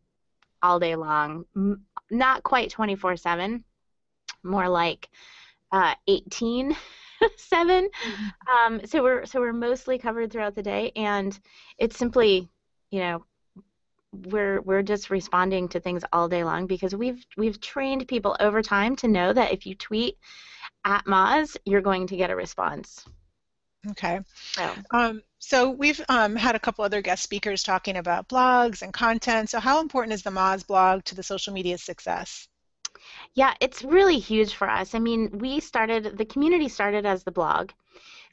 all 0.65 0.81
day 0.81 0.97
long, 0.97 1.45
M- 1.55 1.83
not 2.11 2.43
quite 2.43 2.71
24 2.71 3.17
7, 3.17 3.63
more 4.43 4.69
like 4.69 5.09
uh, 5.71 5.95
18 6.09 6.77
7. 7.37 7.89
Mm-hmm. 7.89 8.75
Um, 8.75 8.81
so 8.87 9.03
we're 9.03 9.27
so 9.27 9.41
we're 9.41 9.53
mostly 9.53 9.99
covered 9.99 10.33
throughout 10.33 10.55
the 10.55 10.63
day, 10.63 10.93
and 10.97 11.39
it's 11.79 11.97
simply, 11.97 12.49
you 12.91 13.01
know, 13.01 13.25
we're 14.13 14.61
we're 14.61 14.83
just 14.83 15.11
responding 15.11 15.69
to 15.69 15.81
things 15.81 16.05
all 16.13 16.29
day 16.29 16.45
long 16.45 16.67
because 16.67 16.95
we've 16.95 17.25
we've 17.37 17.61
trained 17.61 18.07
people 18.09 18.37
over 18.41 18.63
time 18.63 18.97
to 18.97 19.09
know 19.09 19.33
that 19.33 19.53
if 19.53 19.67
you 19.67 19.75
tweet 19.75 20.19
at 20.85 21.05
Moz, 21.07 21.57
you're 21.65 21.81
going 21.81 22.07
to 22.09 22.17
get 22.17 22.31
a 22.31 22.37
response. 22.37 23.05
Okay. 23.91 24.21
So, 24.53 24.75
um, 24.93 25.23
so 25.39 25.71
we've 25.71 26.01
um, 26.09 26.37
had 26.37 26.55
a 26.55 26.59
couple 26.59 26.85
other 26.85 27.03
guest 27.03 27.23
speakers 27.23 27.63
talking 27.63 27.97
about 27.99 28.29
blogs 28.29 28.81
and 28.81 28.93
content. 28.93 29.51
So 29.51 29.61
how 29.61 29.81
important 29.81 30.15
is 30.15 30.23
the 30.23 30.31
Moz 30.31 30.67
blog 30.67 31.05
to 31.05 31.15
the 31.15 31.23
social 31.23 31.53
media 31.53 31.77
success? 31.77 32.49
Yeah, 33.35 33.55
it's 33.61 33.83
really 33.83 34.19
huge 34.19 34.55
for 34.55 34.69
us. 34.69 34.95
I 34.95 34.99
mean, 34.99 35.39
we 35.39 35.61
started, 35.61 36.17
the 36.17 36.25
community 36.25 36.69
started 36.69 37.07
as 37.07 37.25
the 37.25 37.33
blog. 37.33 37.71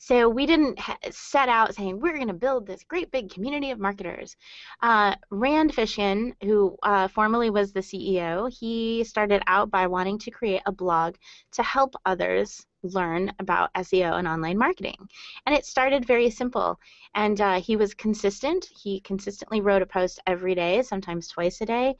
So 0.02 0.28
we 0.28 0.48
didn't 0.48 0.80
set 1.12 1.48
out 1.48 1.76
saying 1.76 2.00
we're 2.00 2.16
going 2.16 2.28
to 2.28 2.34
build 2.34 2.66
this 2.66 2.84
great 2.84 3.12
big 3.12 3.30
community 3.30 3.70
of 3.70 3.78
marketers. 3.78 4.36
Uh, 4.82 5.14
Rand 5.30 5.74
Fishkin, 5.76 6.34
who 6.44 6.76
uh, 6.82 7.08
formerly 7.08 7.52
was 7.52 7.72
the 7.72 7.82
CEO, 7.82 8.52
he 8.52 9.04
started 9.04 9.44
out 9.46 9.70
by 9.70 9.86
wanting 9.86 10.18
to 10.18 10.32
create 10.32 10.64
a 10.66 10.72
blog 10.72 11.18
to 11.52 11.62
help 11.62 11.94
others 12.04 12.66
learn 12.82 13.32
about 13.38 13.72
SEO 13.76 14.18
and 14.18 14.28
online 14.28 14.58
marketing. 14.58 15.08
And 15.46 15.56
it 15.56 15.68
started 15.68 16.04
very 16.04 16.32
simple. 16.32 16.80
And 17.14 17.40
uh, 17.40 17.62
he 17.62 17.76
was 17.76 17.94
consistent. 17.94 18.66
He 18.66 19.02
consistently 19.02 19.62
wrote 19.62 19.84
a 19.84 19.86
post 19.86 20.20
every 20.26 20.56
day, 20.56 20.82
sometimes 20.82 21.28
twice 21.28 21.62
a 21.62 21.66
day. 21.68 21.96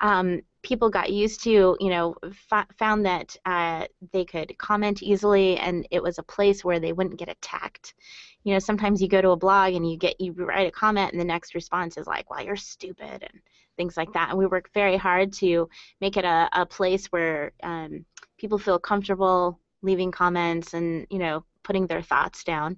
Um, 0.00 0.42
people 0.66 0.90
got 0.90 1.12
used 1.12 1.44
to, 1.44 1.76
you 1.78 1.88
know, 1.90 2.16
f- 2.50 2.66
found 2.76 3.06
that 3.06 3.36
uh, 3.46 3.86
they 4.12 4.24
could 4.24 4.58
comment 4.58 5.00
easily, 5.00 5.56
and 5.58 5.86
it 5.92 6.02
was 6.02 6.18
a 6.18 6.24
place 6.24 6.64
where 6.64 6.80
they 6.80 6.92
wouldn't 6.92 7.18
get 7.18 7.28
attacked. 7.28 7.94
You 8.42 8.52
know, 8.52 8.58
sometimes 8.58 9.00
you 9.00 9.08
go 9.08 9.22
to 9.22 9.30
a 9.30 9.36
blog 9.36 9.74
and 9.74 9.88
you 9.88 9.96
get 9.96 10.20
you 10.20 10.32
write 10.32 10.66
a 10.66 10.72
comment, 10.72 11.12
and 11.12 11.20
the 11.20 11.24
next 11.24 11.54
response 11.54 11.96
is 11.96 12.08
like, 12.08 12.28
"Well, 12.28 12.44
you're 12.44 12.56
stupid," 12.56 13.22
and 13.22 13.40
things 13.76 13.96
like 13.96 14.12
that. 14.14 14.30
And 14.30 14.38
we 14.38 14.46
work 14.46 14.70
very 14.74 14.96
hard 14.96 15.32
to 15.34 15.68
make 16.00 16.16
it 16.16 16.24
a, 16.24 16.48
a 16.52 16.66
place 16.66 17.06
where 17.06 17.52
um, 17.62 18.04
people 18.36 18.58
feel 18.58 18.78
comfortable 18.78 19.60
leaving 19.82 20.10
comments 20.10 20.74
and 20.74 21.06
you 21.10 21.18
know 21.18 21.44
putting 21.62 21.86
their 21.86 22.02
thoughts 22.02 22.42
down. 22.42 22.76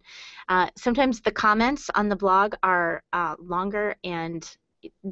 Uh, 0.49 0.69
sometimes 0.77 1.21
the 1.23 1.33
comments 1.33 1.91
on 1.95 2.09
the 2.09 2.17
blog 2.17 2.55
are 2.63 3.03
uh, 3.15 3.35
longer 3.39 3.97
and 4.05 4.57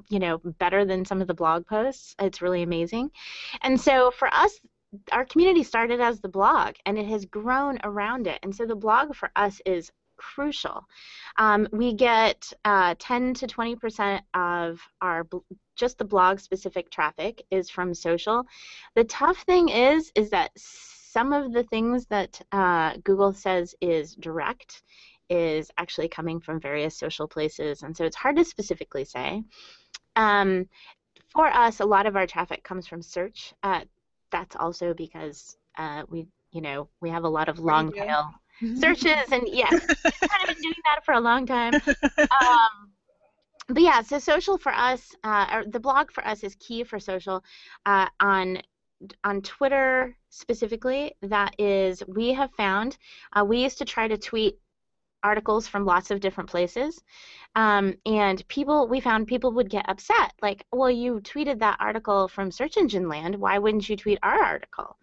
you 0.09 0.19
know 0.19 0.39
better 0.39 0.85
than 0.85 1.05
some 1.05 1.21
of 1.21 1.27
the 1.29 1.35
blog 1.35 1.67
posts. 1.67 2.15
It's 2.19 2.43
really 2.43 2.63
amazing. 2.63 3.11
And 3.63 3.81
so 3.81 4.11
for 4.11 4.29
us 4.29 4.59
our 5.13 5.25
community 5.25 5.63
started 5.63 6.01
as 6.01 6.21
the 6.21 6.29
blog 6.29 6.75
and 6.87 6.97
it 6.99 7.07
has 7.07 7.25
grown 7.27 7.79
around 7.85 8.27
it. 8.27 8.39
And 8.43 8.55
so 8.55 8.67
the 8.67 8.77
blog 8.77 9.15
for 9.15 9.31
us 9.37 9.61
is 9.67 9.91
crucial. 10.17 10.85
Um, 11.37 11.69
we 11.73 11.93
get 11.93 12.53
uh, 12.65 12.95
10 12.99 13.35
to 13.35 13.47
20 13.47 13.77
percent 13.77 14.25
of 14.35 14.81
our 15.03 15.27
just 15.77 15.99
the 15.99 16.05
blog 16.05 16.41
specific 16.41 16.91
traffic 16.91 17.43
is 17.51 17.69
from 17.69 17.93
social. 17.95 18.45
The 18.95 19.05
tough 19.05 19.39
thing 19.43 19.69
is 19.69 20.11
is 20.15 20.31
that 20.31 20.51
some 20.57 21.33
of 21.33 21.53
the 21.53 21.65
things 21.65 22.07
that 22.07 22.41
uh, 22.53 22.95
google 23.05 23.33
says 23.33 23.75
is 23.81 24.15
direct 24.15 24.83
is 25.29 25.71
actually 25.79 26.09
coming 26.09 26.41
from 26.41 26.61
various 26.61 26.97
social 26.97 27.27
places, 27.27 27.83
and 27.83 27.97
so 27.97 28.05
it's 28.05 28.17
hard 28.17 28.37
to 28.37 28.45
specifically 28.45 29.05
say. 29.05 29.43
Um, 30.15 30.69
for 31.31 31.47
us, 31.47 31.81
a 31.81 31.85
lot 31.85 32.07
of 32.07 32.17
our 32.17 32.27
traffic 32.27 32.63
comes 32.65 32.87
from 32.87 33.03
search. 33.03 33.53
Uh, 33.63 33.83
that's 34.31 34.57
also 34.57 34.95
because 34.95 35.57
uh, 35.77 36.03
we, 36.09 36.27
you 36.53 36.61
know, 36.61 36.89
we 37.01 37.11
have 37.11 37.25
a 37.25 37.29
lot 37.29 37.49
of 37.49 37.59
long 37.59 37.93
tail 37.93 38.31
searches, 38.77 39.31
and 39.33 39.43
yes, 39.47 39.71
kind 39.71 40.43
of 40.43 40.49
been 40.49 40.63
doing 40.63 40.75
that 40.85 41.05
for 41.05 41.15
a 41.15 41.21
long 41.21 41.47
time. 41.47 41.75
Um, 42.19 42.91
but 43.69 43.83
yeah, 43.83 44.01
so 44.03 44.19
social 44.19 44.59
for 44.59 44.73
us, 44.73 45.15
uh, 45.25 45.47
or 45.53 45.65
the 45.65 45.81
blog 45.81 46.13
for 46.13 46.25
us 46.27 46.45
is 46.45 46.55
key 46.57 46.85
for 46.85 47.01
social. 47.01 47.43
Uh, 47.85 48.07
on 48.21 48.63
on 49.25 49.43
Twitter 49.43 50.17
specifically, 50.31 51.15
that 51.23 51.55
is, 51.59 52.03
we 52.07 52.33
have 52.33 52.51
found 52.53 52.97
uh, 53.35 53.45
we 53.45 53.63
used 53.63 53.79
to 53.79 53.85
try 53.85 54.09
to 54.09 54.17
tweet 54.17 54.59
articles 55.27 55.67
from 55.67 55.85
lots 55.85 56.11
of 56.11 56.21
different 56.21 56.49
places. 56.49 57.03
Um, 57.57 57.95
and 58.07 58.47
people, 58.49 58.87
we 58.87 59.01
found 59.01 59.27
people 59.27 59.53
would 59.53 59.71
get 59.71 59.89
upset, 59.89 60.33
like, 60.43 60.65
well, 60.73 60.91
you 60.91 61.21
tweeted 61.21 61.59
that 61.59 61.79
article 61.81 62.29
from 62.29 62.51
Search 62.51 62.77
Engine 62.77 63.09
Land. 63.09 63.35
Why 63.37 63.59
wouldn't 63.59 63.89
you 63.89 63.97
tweet 63.97 64.19
our 64.23 64.43
article? 64.43 64.97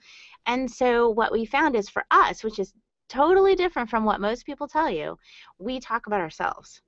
And 0.46 0.70
so 0.70 1.10
what 1.10 1.32
we 1.32 1.46
found 1.46 1.75
is 1.75 1.89
for 1.89 2.03
us, 2.12 2.44
which 2.44 2.60
is 2.60 2.74
totally 3.10 3.56
different 3.56 3.89
from 3.89 4.06
what 4.06 4.22
most 4.22 4.46
people 4.46 4.68
tell 4.68 4.89
you, 4.89 5.18
we 5.60 5.80
talk 5.80 6.08
about 6.08 6.22
ourselves. 6.22 6.82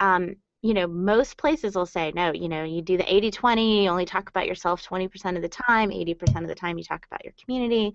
Um, 0.00 0.36
you 0.62 0.72
know, 0.72 0.86
most 0.86 1.36
places 1.36 1.76
will 1.76 1.86
say, 1.86 2.10
no, 2.14 2.32
you 2.32 2.48
know, 2.48 2.64
you 2.64 2.80
do 2.80 2.96
the 2.96 3.14
80 3.14 3.30
20, 3.30 3.84
you 3.84 3.90
only 3.90 4.06
talk 4.06 4.30
about 4.30 4.46
yourself 4.46 4.82
20% 4.82 5.36
of 5.36 5.42
the 5.42 5.48
time, 5.48 5.90
80% 5.90 6.40
of 6.42 6.48
the 6.48 6.54
time 6.54 6.78
you 6.78 6.84
talk 6.84 7.04
about 7.06 7.22
your 7.22 7.34
community. 7.42 7.94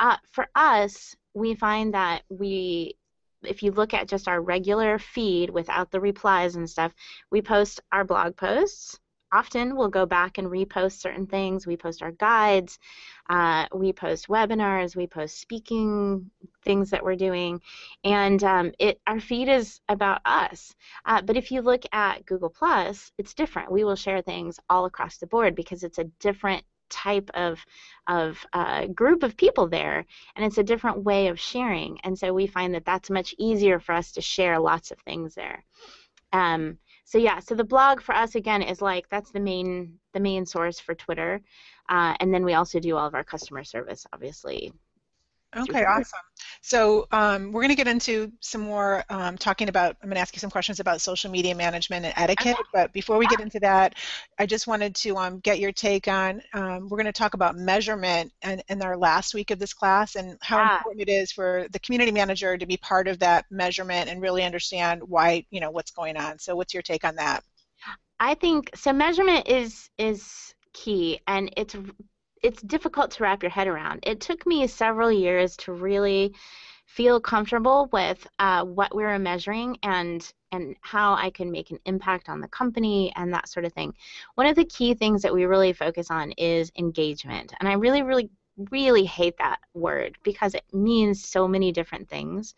Uh, 0.00 0.16
for 0.32 0.48
us, 0.56 1.14
we 1.34 1.54
find 1.54 1.94
that 1.94 2.22
we 2.28 2.96
if 3.42 3.62
you 3.62 3.72
look 3.72 3.94
at 3.94 4.08
just 4.08 4.28
our 4.28 4.40
regular 4.40 4.98
feed 4.98 5.50
without 5.50 5.90
the 5.90 6.00
replies 6.00 6.56
and 6.56 6.68
stuff, 6.68 6.92
we 7.30 7.42
post 7.42 7.80
our 7.92 8.04
blog 8.04 8.36
posts. 8.36 8.98
Often 9.32 9.76
we'll 9.76 9.88
go 9.88 10.06
back 10.06 10.38
and 10.38 10.48
repost 10.48 10.98
certain 10.98 11.26
things. 11.26 11.64
We 11.64 11.76
post 11.76 12.02
our 12.02 12.10
guides, 12.10 12.80
uh, 13.28 13.66
we 13.72 13.92
post 13.92 14.26
webinars, 14.26 14.96
we 14.96 15.06
post 15.06 15.40
speaking 15.40 16.30
things 16.64 16.90
that 16.90 17.04
we're 17.04 17.14
doing, 17.14 17.60
and 18.02 18.42
um, 18.42 18.72
it 18.80 19.00
our 19.06 19.20
feed 19.20 19.48
is 19.48 19.80
about 19.88 20.20
us. 20.24 20.74
Uh, 21.04 21.22
but 21.22 21.36
if 21.36 21.52
you 21.52 21.62
look 21.62 21.82
at 21.92 22.26
Google 22.26 22.50
Plus, 22.50 23.12
it's 23.18 23.34
different. 23.34 23.70
We 23.70 23.84
will 23.84 23.94
share 23.94 24.20
things 24.20 24.58
all 24.68 24.84
across 24.84 25.18
the 25.18 25.28
board 25.28 25.54
because 25.54 25.84
it's 25.84 25.98
a 25.98 26.10
different 26.18 26.64
type 26.90 27.30
of 27.34 27.64
of 28.06 28.44
uh, 28.52 28.86
group 28.86 29.22
of 29.22 29.36
people 29.36 29.68
there, 29.68 30.04
and 30.34 30.44
it's 30.44 30.58
a 30.58 30.62
different 30.62 31.04
way 31.04 31.28
of 31.28 31.40
sharing. 31.40 31.98
And 32.04 32.18
so 32.18 32.32
we 32.32 32.46
find 32.46 32.74
that 32.74 32.84
that's 32.84 33.10
much 33.10 33.34
easier 33.38 33.80
for 33.80 33.94
us 33.94 34.12
to 34.12 34.20
share 34.20 34.58
lots 34.58 34.90
of 34.90 34.98
things 35.00 35.34
there. 35.34 35.64
Um, 36.32 36.78
so 37.04 37.18
yeah, 37.18 37.40
so 37.40 37.54
the 37.54 37.64
blog 37.64 38.00
for 38.00 38.14
us 38.14 38.34
again 38.34 38.62
is 38.62 38.80
like 38.80 39.08
that's 39.08 39.32
the 39.32 39.40
main 39.40 39.98
the 40.12 40.20
main 40.20 40.46
source 40.46 40.78
for 40.78 40.94
Twitter, 40.94 41.40
uh, 41.88 42.14
and 42.20 42.32
then 42.32 42.44
we 42.44 42.54
also 42.54 42.78
do 42.78 42.96
all 42.96 43.06
of 43.06 43.14
our 43.14 43.24
customer 43.24 43.64
service, 43.64 44.06
obviously, 44.12 44.72
Okay, 45.56 45.84
awesome. 45.84 46.20
So 46.62 47.08
um, 47.10 47.50
we're 47.50 47.62
going 47.62 47.70
to 47.70 47.74
get 47.74 47.88
into 47.88 48.30
some 48.40 48.60
more 48.60 49.02
um, 49.08 49.36
talking 49.36 49.68
about, 49.68 49.96
I'm 50.00 50.08
going 50.08 50.14
to 50.14 50.20
ask 50.20 50.34
you 50.34 50.38
some 50.38 50.50
questions 50.50 50.78
about 50.78 51.00
social 51.00 51.28
media 51.28 51.54
management 51.56 52.04
and 52.04 52.14
etiquette, 52.16 52.56
but 52.72 52.92
before 52.92 53.18
we 53.18 53.26
get 53.26 53.40
into 53.40 53.58
that, 53.60 53.96
I 54.38 54.46
just 54.46 54.68
wanted 54.68 54.94
to 54.96 55.16
um, 55.16 55.40
get 55.40 55.58
your 55.58 55.72
take 55.72 56.06
on, 56.06 56.40
um, 56.54 56.88
we're 56.88 56.98
going 56.98 57.06
to 57.06 57.12
talk 57.12 57.34
about 57.34 57.56
measurement 57.56 58.32
in, 58.42 58.62
in 58.68 58.80
our 58.82 58.96
last 58.96 59.34
week 59.34 59.50
of 59.50 59.58
this 59.58 59.72
class 59.72 60.14
and 60.14 60.38
how 60.40 60.76
important 60.76 61.08
it 61.08 61.10
is 61.10 61.32
for 61.32 61.66
the 61.72 61.80
community 61.80 62.12
manager 62.12 62.56
to 62.56 62.66
be 62.66 62.76
part 62.76 63.08
of 63.08 63.18
that 63.18 63.44
measurement 63.50 64.08
and 64.08 64.22
really 64.22 64.44
understand 64.44 65.02
why, 65.02 65.44
you 65.50 65.60
know, 65.60 65.72
what's 65.72 65.90
going 65.90 66.16
on. 66.16 66.38
So 66.38 66.54
what's 66.54 66.74
your 66.74 66.82
take 66.82 67.04
on 67.04 67.16
that? 67.16 67.42
I 68.20 68.34
think, 68.34 68.70
so 68.76 68.92
measurement 68.92 69.48
is, 69.48 69.90
is 69.98 70.54
key 70.72 71.20
and 71.26 71.52
it's 71.56 71.74
it's 72.42 72.62
difficult 72.62 73.10
to 73.12 73.22
wrap 73.22 73.42
your 73.42 73.50
head 73.50 73.68
around. 73.68 74.00
It 74.02 74.20
took 74.20 74.46
me 74.46 74.66
several 74.66 75.12
years 75.12 75.56
to 75.58 75.72
really 75.72 76.34
feel 76.86 77.20
comfortable 77.20 77.88
with 77.92 78.26
uh, 78.40 78.64
what 78.64 78.94
we 78.94 79.04
were 79.04 79.18
measuring 79.18 79.78
and 79.82 80.32
and 80.52 80.74
how 80.80 81.14
I 81.14 81.30
can 81.30 81.52
make 81.52 81.70
an 81.70 81.78
impact 81.84 82.28
on 82.28 82.40
the 82.40 82.48
company 82.48 83.12
and 83.14 83.32
that 83.32 83.48
sort 83.48 83.64
of 83.64 83.72
thing. 83.72 83.94
One 84.34 84.48
of 84.48 84.56
the 84.56 84.64
key 84.64 84.94
things 84.94 85.22
that 85.22 85.32
we 85.32 85.44
really 85.44 85.72
focus 85.72 86.10
on 86.10 86.32
is 86.32 86.72
engagement, 86.76 87.52
and 87.60 87.68
I 87.68 87.74
really, 87.74 88.02
really 88.02 88.30
really 88.70 89.04
hate 89.04 89.38
that 89.38 89.60
word 89.74 90.18
because 90.22 90.54
it 90.54 90.64
means 90.72 91.24
so 91.24 91.48
many 91.48 91.72
different 91.72 92.08
things. 92.08 92.54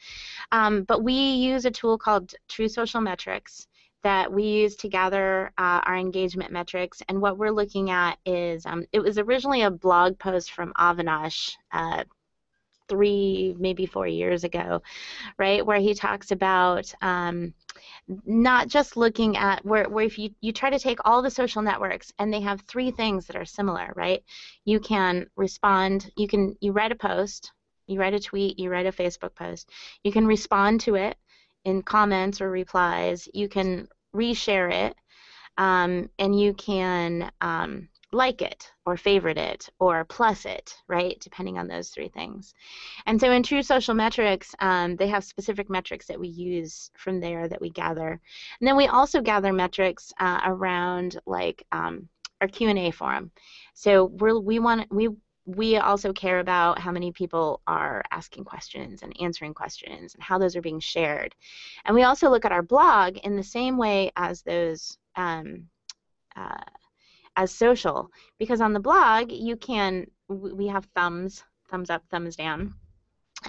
Um, 0.51 0.83
but 0.85 1.05
we 1.05 1.13
use 1.13 1.65
a 1.65 1.71
tool 1.71 1.97
called 1.99 2.35
True 2.49 2.69
Social 2.69 3.01
Metrics 3.01 3.69
that 4.03 4.33
we 4.33 4.45
use 4.45 4.77
to 4.77 4.89
gather 4.89 5.53
uh, 5.59 5.81
our 5.85 5.97
engagement 5.97 6.53
metrics. 6.53 7.03
And 7.09 7.21
what 7.21 7.39
we're 7.39 7.51
looking 7.51 7.91
at 7.91 8.19
is 8.27 8.67
um, 8.67 8.85
it 8.93 9.01
was 9.01 9.19
originally 9.19 9.63
a 9.63 9.71
blog 9.71 10.19
post 10.19 10.53
from 10.53 10.73
Avinash. 10.75 11.53
Uh, 11.73 12.05
three, 12.89 13.57
maybe 13.59 13.87
four 13.87 14.07
years 14.07 14.45
ago, 14.45 14.83
right, 15.39 15.65
where 15.65 15.79
he 15.79 15.95
talks 15.95 16.31
about 16.31 16.93
um, 17.01 17.55
not 18.27 18.69
just 18.69 18.99
looking 18.99 19.37
at 19.37 19.65
where, 19.65 19.89
where 19.89 20.05
if 20.05 20.19
you, 20.19 20.31
you 20.43 20.53
try 20.53 20.69
to 20.69 20.79
take 20.79 20.99
all 21.07 21.23
the 21.23 21.31
social 21.31 21.63
networks 21.63 22.13
and 22.19 22.31
they 22.31 22.41
have 22.41 22.61
three 22.63 22.91
things 22.91 23.27
that 23.27 23.37
are 23.37 23.47
similar, 23.47 23.93
right? 23.97 24.23
You 24.67 24.79
can 24.79 25.27
respond, 25.37 26.11
you 26.17 26.29
can 26.29 26.55
you 26.61 26.73
write 26.73 26.93
a 26.93 26.97
post, 26.97 27.53
you 27.87 27.99
write 27.99 28.15
a 28.15 28.21
tweet, 28.21 28.59
you 28.59 28.69
write 28.69 28.87
a 28.87 28.93
Facebook 28.93 29.35
post, 29.35 29.71
you 30.05 30.13
can 30.13 30.27
respond 30.27 30.83
to 30.83 30.97
it, 30.97 31.17
in 31.65 31.83
comments 31.83 32.41
or 32.41 32.51
replies. 32.51 33.29
You 33.33 33.49
can 33.49 33.89
reshare 34.15 34.73
it, 34.73 34.97
um, 35.59 36.11
and 36.19 36.39
you 36.39 36.55
can 36.55 37.31
um, 37.41 37.89
like 38.13 38.43
it 38.43 38.71
or 38.85 38.97
favorite 38.97 39.39
it 39.39 39.69
or 39.79 40.05
plus 40.05 40.45
it, 40.45 40.77
right? 40.87 41.19
Depending 41.21 41.59
on 41.59 41.67
those 41.67 41.89
three 41.89 42.09
things. 42.09 42.55
And 43.07 43.19
so 43.19 43.33
in 43.33 43.43
True 43.43 43.63
Social 43.63 43.95
Metrics, 43.95 44.55
um, 44.61 44.97
they 44.97 45.09
have 45.09 45.25
specific 45.25 45.71
metrics 45.71 46.07
that 46.07 46.21
we 46.21 46.29
use 46.29 46.91
from 46.97 47.21
there 47.21 47.49
that 47.49 47.61
we 47.61 47.71
gather. 47.71 48.21
And 48.61 48.69
then 48.69 48.77
we 48.77 48.87
also 48.87 49.23
gather 49.23 49.53
metrics 49.53 50.13
uh, 50.21 50.41
around 50.45 51.19
like 51.27 51.65
um, 51.73 52.09
our 52.41 52.49
Q&A 52.49 52.91
forum. 52.91 53.31
So 53.75 54.05
we're, 54.05 54.39
we 54.39 54.59
want 54.59 54.93
we 54.93 55.09
we 55.45 55.77
also 55.77 56.13
care 56.13 56.39
about 56.39 56.79
how 56.79 56.93
many 56.93 57.11
people 57.11 57.61
are 57.67 58.03
asking 58.11 58.45
questions 58.45 59.03
and 59.03 59.17
answering 59.21 59.55
questions 59.55 60.15
and 60.15 60.23
how 60.23 60.39
those 60.39 60.55
are 60.55 60.63
being 60.63 60.81
shared. 60.81 61.35
And 61.85 61.95
we 61.95 62.05
also 62.05 62.31
look 62.31 62.45
at 62.45 62.53
our 62.53 62.63
blog 62.63 63.17
in 63.19 63.37
the 63.37 63.43
same 63.43 63.77
way 63.77 64.13
as 64.17 64.43
those 64.43 64.99
um, 65.17 65.69
uh, 66.37 66.63
as 67.37 67.51
social 67.51 68.11
because 68.39 68.61
on 68.61 68.73
the 68.73 68.81
blog 68.81 69.31
you 69.31 69.57
can 69.57 70.07
we 70.29 70.67
have 70.67 70.87
thumbs 70.95 71.45
thumbs 71.71 71.91
up 71.91 72.03
thumbs 72.11 72.37
down 72.37 72.75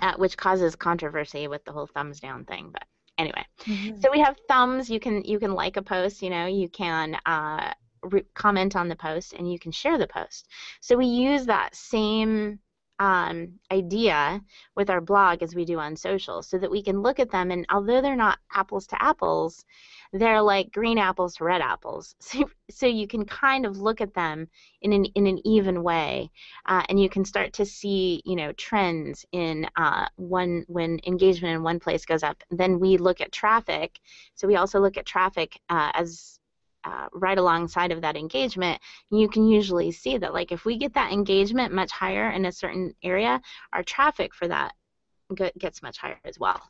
uh, 0.02 0.14
which 0.18 0.38
causes 0.38 0.76
controversy 0.76 1.48
with 1.48 1.64
the 1.66 1.72
whole 1.72 1.88
thumbs 1.88 2.20
down 2.20 2.46
thing 2.46 2.70
but 2.72 2.84
anyway 3.18 3.46
mm-hmm. 3.66 4.00
so 4.00 4.10
we 4.12 4.20
have 4.20 4.38
thumbs 4.48 4.90
you 4.90 5.00
can 5.00 5.24
you 5.24 5.40
can 5.40 5.54
like 5.54 5.78
a 5.78 5.82
post 5.82 6.22
you 6.22 6.30
know 6.30 6.46
you 6.46 6.70
can 6.70 7.18
uh, 7.26 7.74
re- 8.04 8.26
comment 8.34 8.76
on 8.76 8.88
the 8.88 8.96
post 8.96 9.34
and 9.34 9.52
you 9.52 9.60
can 9.60 9.72
share 9.72 9.98
the 9.98 10.08
post. 10.08 10.48
So 10.82 10.98
we 10.98 11.06
use 11.06 11.46
that 11.46 11.76
same 11.76 12.60
um, 13.00 13.60
idea 13.72 14.42
with 14.76 14.90
our 14.90 15.02
blog 15.02 15.42
as 15.42 15.56
we 15.56 15.66
do 15.66 15.80
on 15.80 15.96
social 15.96 16.44
so 16.44 16.58
that 16.58 16.72
we 16.72 16.84
can 16.84 17.02
look 17.02 17.20
at 17.20 17.32
them 17.32 17.52
and 17.52 17.66
although 17.70 18.02
they're 18.02 18.16
not 18.16 18.40
apples 18.54 18.88
to 18.88 19.04
apples, 19.04 19.66
they're 20.14 20.42
like 20.42 20.72
green 20.72 21.00
apples 21.00 21.36
to 21.36 21.44
red 21.44 21.62
apples. 21.62 22.16
So, 22.34 22.50
so 22.70 22.88
you 22.88 23.08
can 23.08 23.26
kind 23.26 23.66
of 23.66 23.78
look 23.78 24.00
at 24.00 24.14
them 24.14 24.48
in 24.82 24.94
an, 24.94 25.06
in 25.16 25.28
an 25.28 25.40
even 25.46 25.84
way 25.84 26.32
uh, 26.66 26.84
and 26.88 27.00
you 27.00 27.10
can 27.10 27.26
start 27.26 27.54
to 27.54 27.66
see, 27.66 28.22
you 28.26 28.36
know, 28.36 28.52
trends 28.54 29.26
in 29.32 29.68
uh, 29.76 30.08
one, 30.16 30.64
when 30.68 31.00
engagement 31.06 31.56
in 31.56 31.64
one 31.64 31.80
place 31.80 32.06
goes 32.06 32.24
up. 32.24 32.42
Then 32.52 32.80
we 32.80 32.98
look 32.98 33.22
at 33.22 33.32
traffic. 33.32 34.00
So 34.36 34.48
we 34.48 34.56
also 34.56 34.80
look 34.80 34.98
at 34.98 35.06
traffic 35.06 35.60
uh, 35.70 35.92
as 35.94 36.40
uh, 36.84 37.08
right 37.14 37.38
alongside 37.38 37.92
of 37.92 38.02
that 38.02 38.16
engagement, 38.18 38.82
you 39.10 39.30
can 39.30 39.48
usually 39.48 39.92
see 39.92 40.18
that 40.18 40.34
like 40.34 40.52
if 40.52 40.66
we 40.66 40.78
get 40.78 40.94
that 40.94 41.12
engagement 41.12 41.74
much 41.74 41.92
higher 41.92 42.32
in 42.32 42.46
a 42.46 42.52
certain 42.52 42.94
area, 43.04 43.42
our 43.72 43.84
traffic 43.84 44.34
for 44.34 44.48
that 44.48 44.74
gets 45.58 45.82
much 45.82 45.98
higher 45.98 46.20
as 46.26 46.38
well. 46.40 46.62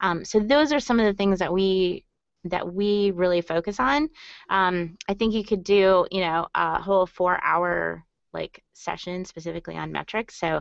Um, 0.00 0.24
so 0.24 0.40
those 0.40 0.72
are 0.72 0.80
some 0.80 0.98
of 0.98 1.06
the 1.06 1.14
things 1.14 1.38
that 1.38 1.52
we 1.52 2.04
that 2.44 2.72
we 2.72 3.10
really 3.10 3.40
focus 3.40 3.80
on. 3.80 4.08
Um, 4.48 4.96
I 5.08 5.14
think 5.14 5.34
you 5.34 5.44
could 5.44 5.64
do 5.64 6.06
you 6.10 6.20
know 6.20 6.46
a 6.54 6.80
whole 6.80 7.06
four 7.06 7.42
hour 7.44 8.04
like 8.32 8.62
session 8.74 9.24
specifically 9.24 9.76
on 9.76 9.92
metrics. 9.92 10.38
So 10.38 10.60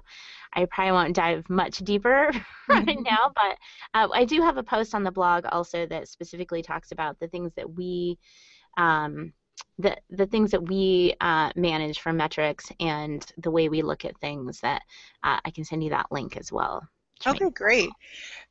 I 0.54 0.65
probably 0.65 0.93
won't 0.93 1.15
dive 1.15 1.50
much 1.50 1.80
deeper 1.80 2.32
right 2.70 2.98
now, 3.04 3.32
but 3.36 3.58
uh, 3.93 4.08
I 4.13 4.26
do 4.26 4.41
have 4.41 4.58
a 4.58 4.63
post 4.63 4.96
on 4.96 5.04
the 5.04 5.12
blog 5.12 5.46
also 5.52 5.86
that 5.88 6.08
specifically 6.08 6.62
talks 6.62 6.91
about 6.91 7.20
the 7.20 7.28
things 7.28 7.52
that 7.56 7.70
we 7.70 8.17
um, 8.78 9.34
the 9.80 9.98
the 10.10 10.26
things 10.28 10.52
that 10.52 10.68
we 10.68 11.13
uh, 11.22 11.52
manage 11.56 12.00
for 12.00 12.13
metrics 12.13 12.72
and 12.80 13.26
the 13.38 13.52
way 13.52 13.70
we 13.70 13.82
look 13.82 14.06
at 14.06 14.18
things 14.20 14.60
that 14.62 14.82
uh, 15.24 15.40
I 15.44 15.52
can 15.52 15.66
send 15.66 15.84
you 15.84 15.90
that 15.92 16.12
link 16.12 16.38
as 16.38 16.52
well. 16.52 16.88
Okay, 17.25 17.49
great. 17.49 17.89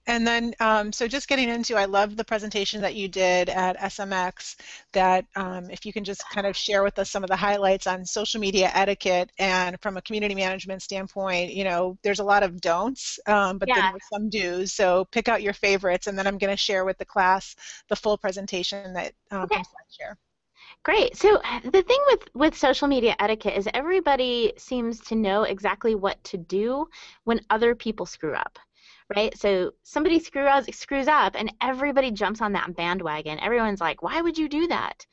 And 0.08 0.24
then, 0.24 0.54
um, 0.60 0.92
so 0.92 1.08
just 1.08 1.26
getting 1.26 1.48
into, 1.48 1.74
I 1.74 1.86
love 1.86 2.16
the 2.16 2.24
presentation 2.24 2.80
that 2.82 2.94
you 2.94 3.08
did 3.08 3.48
at 3.48 3.76
SMX. 3.78 4.54
That 4.92 5.24
um, 5.34 5.68
if 5.68 5.84
you 5.84 5.92
can 5.92 6.04
just 6.04 6.22
kind 6.30 6.46
of 6.46 6.56
share 6.56 6.84
with 6.84 6.98
us 6.98 7.10
some 7.10 7.24
of 7.24 7.30
the 7.30 7.36
highlights 7.36 7.88
on 7.88 8.04
social 8.04 8.40
media 8.40 8.70
etiquette 8.72 9.30
and 9.38 9.80
from 9.80 9.96
a 9.96 10.02
community 10.02 10.34
management 10.34 10.82
standpoint, 10.82 11.52
you 11.52 11.64
know, 11.64 11.98
there's 12.04 12.20
a 12.20 12.24
lot 12.24 12.44
of 12.44 12.60
don'ts, 12.60 13.18
um, 13.26 13.58
but 13.58 13.68
yeah. 13.68 13.92
then 13.92 14.00
some 14.12 14.30
do's. 14.30 14.72
So 14.72 15.06
pick 15.10 15.28
out 15.28 15.42
your 15.42 15.54
favorites, 15.54 16.06
and 16.06 16.16
then 16.16 16.26
I'm 16.26 16.38
going 16.38 16.52
to 16.52 16.56
share 16.56 16.84
with 16.84 16.98
the 16.98 17.04
class 17.04 17.56
the 17.88 17.96
full 17.96 18.16
presentation 18.16 18.92
that 18.92 19.12
um, 19.32 19.42
okay. 19.42 19.62
share. 19.90 20.16
Great. 20.86 21.16
So 21.16 21.40
the 21.64 21.82
thing 21.82 21.98
with 22.06 22.28
with 22.32 22.56
social 22.56 22.86
media 22.86 23.16
etiquette 23.18 23.56
is 23.56 23.68
everybody 23.74 24.52
seems 24.56 25.00
to 25.08 25.16
know 25.16 25.42
exactly 25.42 25.96
what 25.96 26.22
to 26.22 26.36
do 26.36 26.86
when 27.24 27.40
other 27.50 27.74
people 27.74 28.06
screw 28.06 28.34
up. 28.34 28.56
Right? 29.16 29.36
So 29.36 29.72
somebody 29.82 30.20
screw 30.20 30.46
up, 30.46 30.72
screws 30.72 31.08
up 31.08 31.34
and 31.36 31.52
everybody 31.60 32.12
jumps 32.12 32.40
on 32.40 32.52
that 32.52 32.76
bandwagon. 32.76 33.40
Everyone's 33.40 33.80
like, 33.80 34.00
"Why 34.00 34.22
would 34.22 34.38
you 34.38 34.48
do 34.48 34.68
that?" 34.68 35.04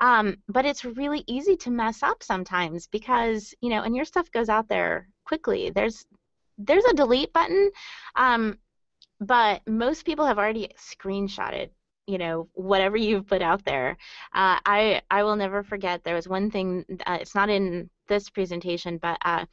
Um, 0.00 0.36
but 0.48 0.66
it's 0.66 0.84
really 0.84 1.24
easy 1.26 1.56
to 1.64 1.70
mess 1.70 2.02
up 2.02 2.22
sometimes 2.22 2.86
because, 2.86 3.54
you 3.62 3.70
know, 3.70 3.84
and 3.84 3.96
your 3.96 4.04
stuff 4.04 4.30
goes 4.32 4.50
out 4.50 4.68
there 4.68 5.08
quickly. 5.24 5.70
There's 5.70 6.04
there's 6.58 6.84
a 6.84 6.94
delete 6.94 7.32
button, 7.32 7.70
um, 8.16 8.58
but 9.20 9.62
most 9.66 10.04
people 10.04 10.26
have 10.26 10.38
already 10.38 10.68
screenshotted 10.76 11.70
you 12.06 12.18
know 12.18 12.48
whatever 12.54 12.96
you've 12.96 13.26
put 13.26 13.42
out 13.42 13.64
there. 13.64 13.96
Uh, 14.32 14.58
i 14.64 15.02
i 15.10 15.22
will 15.22 15.36
never 15.36 15.62
forget 15.62 16.04
there 16.04 16.14
was 16.14 16.28
one 16.28 16.50
thing 16.50 16.84
uh, 17.06 17.18
it's 17.20 17.34
not 17.34 17.48
in 17.48 17.90
this 18.08 18.30
presentation 18.30 18.98
but 18.98 19.18
uh, 19.24 19.44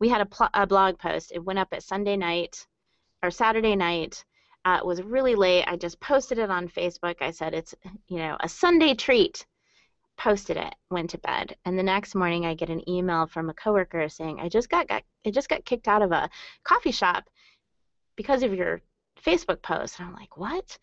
we 0.00 0.08
had 0.08 0.20
a, 0.20 0.26
pl- 0.26 0.50
a, 0.54 0.66
blog 0.66 0.98
post. 0.98 1.32
It 1.34 1.44
went 1.44 1.58
up 1.58 1.68
at 1.72 1.82
sunday 1.82 2.16
night 2.16 2.66
or 3.22 3.30
saturday 3.30 3.76
night. 3.76 4.24
Uh, 4.66 4.78
it 4.80 4.86
was 4.86 5.02
really 5.02 5.34
late. 5.34 5.64
I 5.66 5.76
just 5.76 6.00
posted 6.00 6.38
it 6.38 6.50
on 6.50 6.68
facebook. 6.68 7.16
I 7.20 7.30
said 7.30 7.54
it's 7.54 7.74
you 8.08 8.18
know 8.18 8.36
a 8.40 8.48
sunday 8.48 8.94
treat. 8.94 9.46
Posted 10.16 10.56
it 10.56 10.74
went 10.90 11.10
to 11.10 11.18
bed. 11.18 11.56
And 11.64 11.78
the 11.78 11.82
next 11.82 12.14
morning 12.14 12.46
i 12.46 12.54
get 12.54 12.70
an 12.70 12.88
email 12.88 13.26
from 13.26 13.50
a 13.50 13.54
coworker 13.54 14.08
saying 14.08 14.38
i 14.40 14.48
just 14.48 14.68
got, 14.68 14.88
got 14.88 15.02
i 15.26 15.30
just 15.30 15.48
got 15.48 15.64
kicked 15.64 15.88
out 15.88 16.02
of 16.02 16.12
a 16.12 16.30
coffee 16.64 16.92
shop 16.92 17.24
because 18.16 18.42
of 18.42 18.54
your 18.54 18.80
Facebook 19.24 19.62
post. 19.62 19.98
And 19.98 20.08
I'm 20.08 20.14
like, 20.14 20.36
what? 20.36 20.78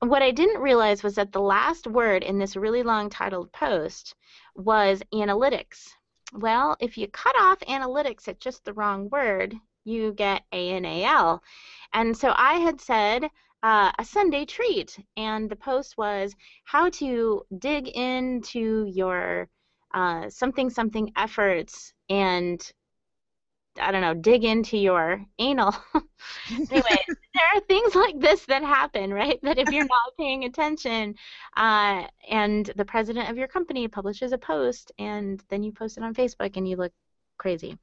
What 0.00 0.22
I 0.22 0.30
didn't 0.30 0.60
realize 0.60 1.02
was 1.02 1.14
that 1.14 1.32
the 1.32 1.40
last 1.40 1.86
word 1.86 2.22
in 2.22 2.38
this 2.38 2.56
really 2.56 2.82
long 2.82 3.08
titled 3.10 3.52
post 3.52 4.14
was 4.54 5.02
analytics. 5.12 5.88
Well, 6.32 6.76
if 6.80 6.98
you 6.98 7.08
cut 7.08 7.36
off 7.38 7.60
analytics 7.60 8.28
at 8.28 8.40
just 8.40 8.64
the 8.64 8.72
wrong 8.72 9.08
word, 9.10 9.54
you 9.84 10.12
get 10.12 10.42
ANAL. 10.52 11.42
And 11.92 12.16
so 12.16 12.32
I 12.36 12.54
had 12.54 12.80
said, 12.80 13.30
uh, 13.62 13.90
a 13.98 14.04
Sunday 14.04 14.44
treat, 14.44 14.98
and 15.16 15.48
the 15.48 15.56
post 15.56 15.96
was 15.96 16.34
how 16.64 16.90
to 16.90 17.42
dig 17.58 17.88
into 17.88 18.84
your 18.92 19.48
uh, 19.94 20.28
something 20.28 20.68
something 20.68 21.10
efforts 21.16 21.94
and 22.10 22.72
I 23.80 23.90
don't 23.90 24.00
know, 24.00 24.14
dig 24.14 24.44
into 24.44 24.76
your 24.76 25.24
anal. 25.38 25.74
anyway, 26.50 26.98
there 27.34 27.44
are 27.54 27.60
things 27.60 27.94
like 27.94 28.20
this 28.20 28.44
that 28.46 28.62
happen, 28.62 29.12
right? 29.12 29.38
That 29.42 29.58
if 29.58 29.70
you're 29.70 29.84
not 29.84 30.16
paying 30.18 30.44
attention, 30.44 31.14
uh, 31.56 32.04
and 32.28 32.70
the 32.76 32.84
president 32.84 33.30
of 33.30 33.36
your 33.36 33.48
company 33.48 33.88
publishes 33.88 34.32
a 34.32 34.38
post, 34.38 34.92
and 34.98 35.42
then 35.48 35.62
you 35.62 35.72
post 35.72 35.96
it 35.96 36.04
on 36.04 36.14
Facebook, 36.14 36.56
and 36.56 36.68
you 36.68 36.76
look 36.76 36.92
crazy. 37.36 37.76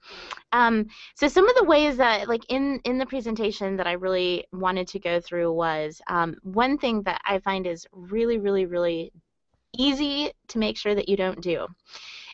Um, 0.54 0.88
so 1.15 1.27
some 1.27 1.47
of 1.49 1.56
the 1.56 1.65
ways 1.65 1.97
that, 1.97 2.27
like 2.27 2.45
in 2.49 2.80
in 2.86 2.97
the 2.97 3.06
presentation, 3.06 3.75
that 3.77 3.88
I 3.88 3.93
really 3.93 4.45
wanted 4.54 4.88
to 4.89 4.99
go 4.99 5.19
through 5.19 5.51
was 5.51 6.01
um, 6.08 6.36
one 6.43 6.77
thing 6.77 7.04
that 7.04 7.21
I 7.25 7.39
find 7.39 7.67
is 7.67 7.86
really, 7.91 8.38
really, 8.38 8.65
really 8.65 9.12
easy 9.77 10.32
to 10.49 10.58
make 10.58 10.77
sure 10.77 10.95
that 10.95 11.10
you 11.10 11.17
don't 11.17 11.41
do 11.41 11.67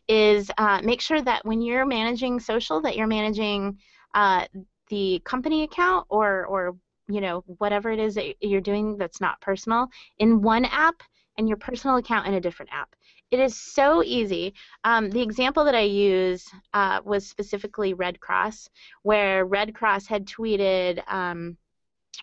is 0.08 0.50
uh, 0.58 0.82
make 0.84 1.02
sure 1.02 1.22
that 1.22 1.46
when 1.46 1.62
you're 1.62 1.86
managing 1.86 2.40
social 2.40 2.82
that 2.82 2.96
you're 2.96 3.08
managing 3.08 3.78
uh, 4.14 4.46
the 4.90 5.22
company 5.26 5.64
account 5.64 6.06
or 6.10 6.46
or 6.46 6.76
you 7.10 7.22
know 7.22 7.44
whatever 7.58 7.92
it 7.92 8.00
is 8.00 8.16
that 8.16 8.36
you're 8.42 8.62
doing 8.62 8.98
that's 8.98 9.22
not 9.22 9.40
personal 9.42 9.88
in 10.20 10.42
one 10.42 10.66
app 10.66 11.02
and 11.38 11.48
your 11.48 11.58
personal 11.58 11.98
account 11.98 12.28
in 12.28 12.34
a 12.34 12.42
different 12.42 12.72
app. 12.74 12.96
It 13.30 13.40
is 13.40 13.56
so 13.56 14.04
easy. 14.04 14.54
Um, 14.84 15.10
the 15.10 15.22
example 15.22 15.66
that 15.66 15.76
i 15.76 15.82
use 15.82 16.46
uh, 16.74 17.02
was 17.04 17.28
specifically 17.28 17.94
red 17.94 18.20
cross 18.20 18.70
where 19.04 19.46
red 19.46 19.76
cross 19.76 20.08
had 20.08 20.26
tweeted 20.26 21.02
um, 21.12 21.58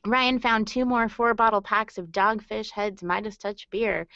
ryan 0.06 0.38
found 0.38 0.66
two 0.66 0.84
more 0.84 1.08
four 1.08 1.34
bottle 1.34 1.62
packs 1.62 1.98
of 1.98 2.06
dogfish 2.06 2.70
heads 2.70 3.02
midas 3.02 3.36
touch 3.36 3.68
beer 3.70 4.06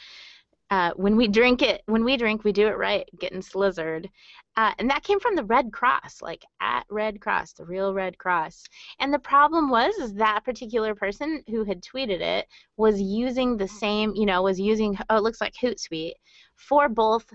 uh, 0.71 0.91
when 0.95 1.15
we 1.15 1.27
drink 1.27 1.61
it, 1.61 1.81
when 1.87 2.03
we 2.03 2.15
drink, 2.15 2.43
we 2.43 2.51
do 2.51 2.67
it 2.67 2.77
right, 2.77 3.09
getting 3.19 3.41
slizzard. 3.41 4.07
Uh, 4.55 4.71
and 4.77 4.89
that 4.89 5.03
came 5.03 5.19
from 5.19 5.35
the 5.35 5.43
Red 5.43 5.71
Cross, 5.71 6.21
like 6.21 6.43
at 6.61 6.85
Red 6.89 7.21
Cross, 7.21 7.53
the 7.53 7.65
real 7.65 7.93
Red 7.93 8.17
Cross. 8.17 8.65
And 8.99 9.13
the 9.13 9.19
problem 9.19 9.69
was, 9.69 9.95
is 9.95 10.13
that 10.15 10.43
particular 10.45 10.93
person 10.93 11.43
who 11.47 11.63
had 11.63 11.81
tweeted 11.81 12.21
it 12.21 12.47
was 12.77 13.01
using 13.01 13.57
the 13.57 13.67
same, 13.67 14.13
you 14.15 14.25
know, 14.25 14.41
was 14.43 14.59
using, 14.59 14.97
oh, 15.09 15.17
it 15.17 15.23
looks 15.23 15.41
like 15.41 15.53
Hootsuite 15.53 16.13
for 16.55 16.89
both 16.89 17.25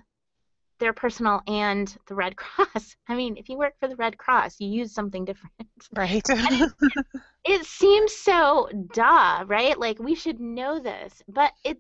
their 0.78 0.92
personal 0.92 1.40
and 1.46 1.96
the 2.06 2.14
Red 2.14 2.36
Cross. 2.36 2.96
I 3.08 3.16
mean, 3.16 3.36
if 3.36 3.48
you 3.48 3.58
work 3.58 3.74
for 3.80 3.88
the 3.88 3.96
Red 3.96 4.18
Cross, 4.18 4.60
you 4.60 4.68
use 4.68 4.92
something 4.92 5.24
different. 5.24 5.54
Right. 5.94 6.22
it, 6.28 6.72
it 7.44 7.66
seems 7.66 8.12
so 8.12 8.70
duh, 8.94 9.44
right? 9.46 9.78
Like 9.78 9.98
we 9.98 10.14
should 10.14 10.40
know 10.40 10.78
this, 10.78 11.22
but 11.28 11.52
it 11.62 11.78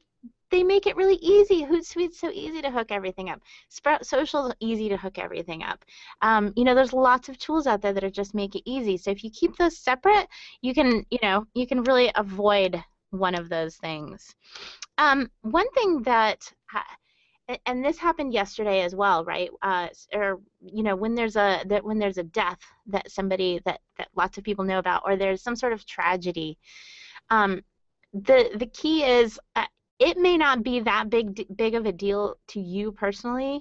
they 0.54 0.62
make 0.62 0.86
it 0.86 0.94
really 0.94 1.16
easy. 1.16 1.64
Hootsuite's 1.64 2.20
so 2.20 2.30
easy 2.30 2.62
to 2.62 2.70
hook 2.70 2.92
everything 2.92 3.28
up. 3.28 3.40
Sprout 3.70 4.06
Social 4.06 4.54
easy 4.60 4.88
to 4.88 4.96
hook 4.96 5.18
everything 5.18 5.64
up. 5.64 5.84
Um, 6.22 6.52
you 6.54 6.62
know, 6.62 6.76
there's 6.76 6.92
lots 6.92 7.28
of 7.28 7.36
tools 7.38 7.66
out 7.66 7.82
there 7.82 7.92
that 7.92 8.04
are 8.04 8.10
just 8.10 8.34
make 8.34 8.54
it 8.54 8.62
easy. 8.64 8.96
So 8.96 9.10
if 9.10 9.24
you 9.24 9.30
keep 9.30 9.56
those 9.56 9.76
separate, 9.76 10.28
you 10.62 10.72
can, 10.72 11.04
you 11.10 11.18
know, 11.22 11.44
you 11.54 11.66
can 11.66 11.82
really 11.82 12.12
avoid 12.14 12.80
one 13.10 13.34
of 13.34 13.48
those 13.48 13.74
things. 13.78 14.32
Um, 14.96 15.28
one 15.42 15.68
thing 15.72 16.02
that 16.02 16.52
and 17.66 17.84
this 17.84 17.98
happened 17.98 18.32
yesterday 18.32 18.82
as 18.82 18.94
well, 18.94 19.24
right? 19.24 19.50
Uh, 19.60 19.88
or 20.12 20.40
you 20.64 20.84
know, 20.84 20.94
when 20.94 21.16
there's 21.16 21.34
a 21.34 21.64
that 21.66 21.84
when 21.84 21.98
there's 21.98 22.18
a 22.18 22.22
death 22.22 22.60
that 22.86 23.10
somebody 23.10 23.60
that 23.64 23.80
that 23.98 24.06
lots 24.14 24.38
of 24.38 24.44
people 24.44 24.64
know 24.64 24.78
about, 24.78 25.02
or 25.04 25.16
there's 25.16 25.42
some 25.42 25.56
sort 25.56 25.72
of 25.72 25.84
tragedy. 25.84 26.58
Um, 27.30 27.62
the 28.12 28.50
the 28.54 28.66
key 28.66 29.04
is 29.04 29.40
uh, 29.56 29.66
it 29.98 30.16
may 30.16 30.36
not 30.36 30.62
be 30.62 30.80
that 30.80 31.10
big 31.10 31.46
big 31.56 31.74
of 31.74 31.86
a 31.86 31.92
deal 31.92 32.36
to 32.48 32.60
you 32.60 32.92
personally 32.92 33.60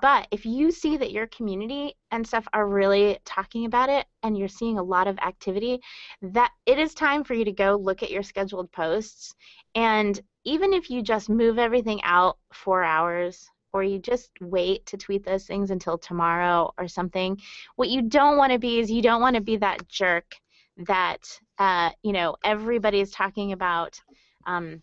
but 0.00 0.28
if 0.30 0.46
you 0.46 0.70
see 0.70 0.96
that 0.96 1.12
your 1.12 1.26
community 1.26 1.94
and 2.10 2.26
stuff 2.26 2.46
are 2.52 2.66
really 2.66 3.18
talking 3.24 3.64
about 3.64 3.88
it 3.88 4.06
and 4.22 4.36
you're 4.36 4.48
seeing 4.48 4.78
a 4.78 4.82
lot 4.82 5.06
of 5.06 5.18
activity 5.18 5.80
that 6.22 6.52
it 6.66 6.78
is 6.78 6.94
time 6.94 7.24
for 7.24 7.34
you 7.34 7.44
to 7.44 7.52
go 7.52 7.76
look 7.76 8.02
at 8.02 8.10
your 8.10 8.22
scheduled 8.22 8.70
posts. 8.72 9.34
And 9.74 10.18
even 10.44 10.72
if 10.72 10.90
you 10.90 11.02
just 11.02 11.28
move 11.28 11.58
everything 11.58 12.00
out 12.02 12.38
4 12.52 12.82
hours 12.82 13.48
or 13.72 13.82
you 13.82 13.98
just 13.98 14.30
wait 14.40 14.86
to 14.86 14.96
tweet 14.96 15.24
those 15.24 15.44
things 15.44 15.70
until 15.70 15.98
tomorrow 15.98 16.72
or 16.78 16.88
something 16.88 17.38
what 17.76 17.88
you 17.88 18.02
don't 18.02 18.36
want 18.36 18.52
to 18.52 18.58
be 18.58 18.80
is 18.80 18.90
you 18.90 19.02
don't 19.02 19.20
want 19.20 19.36
to 19.36 19.42
be 19.42 19.56
that 19.58 19.86
jerk 19.86 20.34
that 20.78 21.40
uh, 21.58 21.90
you 22.02 22.12
know 22.12 22.34
everybody 22.42 23.00
is 23.00 23.10
talking 23.10 23.52
about 23.52 24.00
um, 24.46 24.82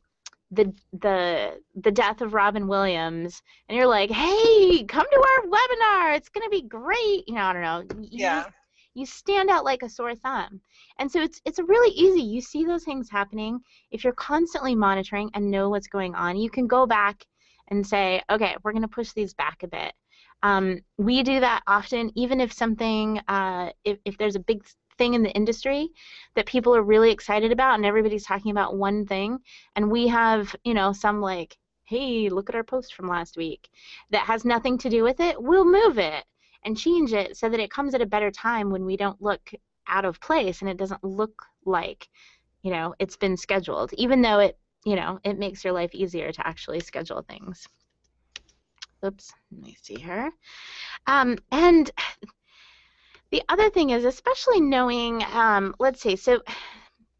the 0.51 0.73
the 0.93 1.59
the 1.75 1.91
death 1.91 2.21
of 2.21 2.33
Robin 2.33 2.67
Williams 2.67 3.41
and 3.67 3.77
you're 3.77 3.87
like, 3.87 4.09
"Hey, 4.09 4.83
come 4.85 5.05
to 5.09 5.17
our 5.17 5.47
webinar. 5.47 6.15
It's 6.15 6.29
going 6.29 6.45
to 6.45 6.49
be 6.49 6.61
great." 6.61 7.27
You 7.27 7.35
know, 7.35 7.41
I 7.41 7.53
don't 7.53 7.61
know. 7.61 7.83
You, 8.01 8.09
yeah. 8.11 8.45
You 8.93 9.05
stand 9.05 9.51
out 9.51 9.63
like 9.63 9.83
a 9.83 9.89
sore 9.89 10.15
thumb. 10.15 10.59
And 10.97 11.11
so 11.11 11.21
it's 11.21 11.41
it's 11.45 11.59
really 11.59 11.93
easy. 11.93 12.21
You 12.21 12.41
see 12.41 12.63
those 12.65 12.83
things 12.83 13.09
happening 13.09 13.59
if 13.91 14.03
you're 14.03 14.13
constantly 14.13 14.73
monitoring 14.73 15.29
and 15.33 15.51
know 15.51 15.69
what's 15.69 15.87
going 15.87 16.15
on. 16.15 16.37
You 16.37 16.49
can 16.49 16.65
go 16.65 16.85
back 16.87 17.25
and 17.67 17.85
say, 17.85 18.21
"Okay, 18.29 18.55
we're 18.63 18.71
going 18.71 18.81
to 18.81 18.87
push 18.87 19.11
these 19.11 19.33
back 19.33 19.63
a 19.63 19.67
bit." 19.67 19.93
Um, 20.43 20.79
we 20.97 21.23
do 21.23 21.39
that 21.39 21.63
often, 21.67 22.11
even 22.15 22.39
if 22.39 22.53
something, 22.53 23.19
uh, 23.27 23.71
if, 23.83 23.97
if 24.05 24.17
there's 24.17 24.35
a 24.35 24.39
big 24.39 24.63
thing 24.97 25.13
in 25.13 25.23
the 25.23 25.31
industry 25.31 25.89
that 26.35 26.45
people 26.45 26.75
are 26.75 26.83
really 26.83 27.11
excited 27.11 27.51
about 27.51 27.75
and 27.75 27.85
everybody's 27.85 28.25
talking 28.25 28.51
about 28.51 28.77
one 28.77 29.05
thing. 29.05 29.39
And 29.75 29.91
we 29.91 30.07
have 30.07 30.55
you 30.63 30.73
know 30.73 30.93
some 30.93 31.21
like 31.21 31.57
hey 31.85 32.29
look 32.29 32.49
at 32.49 32.55
our 32.55 32.63
post 32.63 32.93
from 32.93 33.07
last 33.07 33.37
week 33.37 33.69
that 34.11 34.25
has 34.25 34.43
nothing 34.45 34.77
to 34.79 34.89
do 34.89 35.03
with 35.03 35.19
it. 35.19 35.41
We'll 35.41 35.65
move 35.65 35.97
it 35.97 36.25
and 36.63 36.77
change 36.77 37.13
it 37.13 37.37
so 37.37 37.49
that 37.49 37.59
it 37.59 37.71
comes 37.71 37.93
at 37.93 38.01
a 38.01 38.05
better 38.05 38.31
time 38.31 38.69
when 38.69 38.85
we 38.85 38.97
don't 38.97 39.21
look 39.21 39.51
out 39.87 40.05
of 40.05 40.19
place 40.19 40.61
and 40.61 40.69
it 40.69 40.77
doesn't 40.77 41.03
look 41.03 41.45
like 41.65 42.09
you 42.61 42.71
know 42.71 42.93
it's 42.99 43.15
been 43.15 43.37
scheduled 43.37 43.93
even 43.93 44.21
though 44.21 44.39
it 44.39 44.57
you 44.85 44.95
know 44.95 45.19
it 45.23 45.39
makes 45.39 45.63
your 45.63 45.73
life 45.73 45.93
easier 45.93 46.31
to 46.31 46.45
actually 46.45 46.79
schedule 46.79 47.21
things. 47.21 47.67
Oops 49.05 49.33
let 49.51 49.63
me 49.63 49.77
see 49.81 49.95
here. 49.95 50.31
Um, 51.05 51.37
and 51.51 51.89
the 53.31 53.43
other 53.49 53.69
thing 53.69 53.89
is, 53.89 54.05
especially 54.05 54.61
knowing, 54.61 55.23
um, 55.33 55.75
let's 55.79 56.01
see, 56.01 56.15
so 56.15 56.41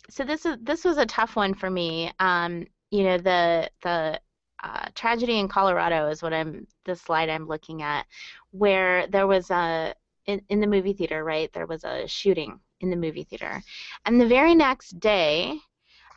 so 0.10 0.24
this 0.24 0.46
is 0.46 0.58
this 0.62 0.84
was 0.84 0.98
a 0.98 1.06
tough 1.06 1.36
one 1.36 1.54
for 1.54 1.70
me. 1.70 2.12
Um, 2.20 2.66
you 2.92 3.04
know, 3.04 3.18
the 3.18 3.70
the 3.84 4.20
uh, 4.64 4.88
tragedy 4.96 5.40
in 5.40 5.48
Colorado 5.48 6.08
is 6.08 6.24
what 6.24 6.34
I'm 6.34 6.68
the 6.86 6.96
slide 6.96 7.30
I'm 7.30 7.48
looking 7.48 7.82
at, 7.82 8.06
where 8.52 9.08
there 9.08 9.28
was 9.28 9.52
a 9.52 9.94
in, 10.26 10.42
in 10.50 10.60
the 10.60 10.68
movie 10.68 10.94
theater, 10.94 11.24
right? 11.24 11.52
There 11.54 11.68
was 11.68 11.84
a 11.84 12.08
shooting 12.08 12.60
in 12.80 12.90
the 12.90 12.96
movie 12.96 13.24
theater, 13.24 13.62
and 14.06 14.20
the 14.20 14.28
very 14.28 14.56
next 14.56 15.00
day, 15.00 15.60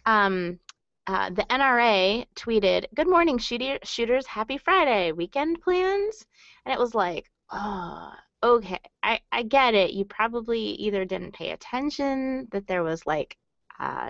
um, 0.07 0.59
uh, 1.07 1.31
the 1.31 1.45
NRA 1.51 2.27
tweeted, 2.37 2.87
"Good 2.95 3.09
morning, 3.09 3.39
shooter, 3.39 3.79
shooters. 3.85 4.27
Happy 4.27 4.59
Friday. 4.59 5.13
Weekend 5.13 5.61
plans?" 5.63 6.25
And 6.65 6.73
it 6.73 6.79
was 6.79 6.95
like, 6.95 7.31
oh, 7.51 8.13
okay, 8.43 8.81
I, 9.03 9.21
I 9.31 9.43
get 9.43 9.75
it. 9.75 9.93
You 9.93 10.05
probably 10.05 10.61
either 10.61 11.05
didn't 11.05 11.35
pay 11.35 11.51
attention 11.51 12.49
that 12.53 12.67
there 12.67 12.83
was 12.83 13.07
like 13.07 13.37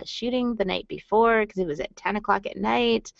shooting 0.05 0.55
the 0.55 0.65
night 0.65 0.87
before 0.87 1.41
because 1.41 1.59
it 1.59 1.67
was 1.67 1.79
at 1.79 1.95
10 1.95 2.17
o'clock 2.17 2.45
at 2.45 2.57
night. 2.57 3.11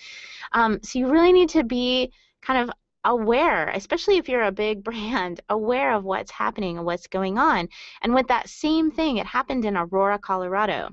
Um, 0.51 0.79
so 0.83 0.99
you 0.99 1.07
really 1.07 1.33
need 1.33 1.49
to 1.49 1.63
be 1.63 2.11
kind 2.41 2.69
of 2.69 2.75
aware, 3.03 3.69
especially 3.69 4.17
if 4.17 4.29
you're 4.29 4.43
a 4.43 4.51
big 4.51 4.83
brand, 4.89 5.41
aware 5.49 5.93
of 5.93 6.03
what's 6.03 6.31
happening 6.31 6.77
and 6.77 6.85
what's 6.85 7.07
going 7.07 7.37
on. 7.37 7.69
And 8.01 8.13
with 8.13 8.27
that 8.27 8.49
same 8.49 8.91
thing, 8.91 9.17
it 9.17 9.25
happened 9.25 9.65
in 9.65 9.77
Aurora, 9.77 10.19
Colorado. 10.19 10.89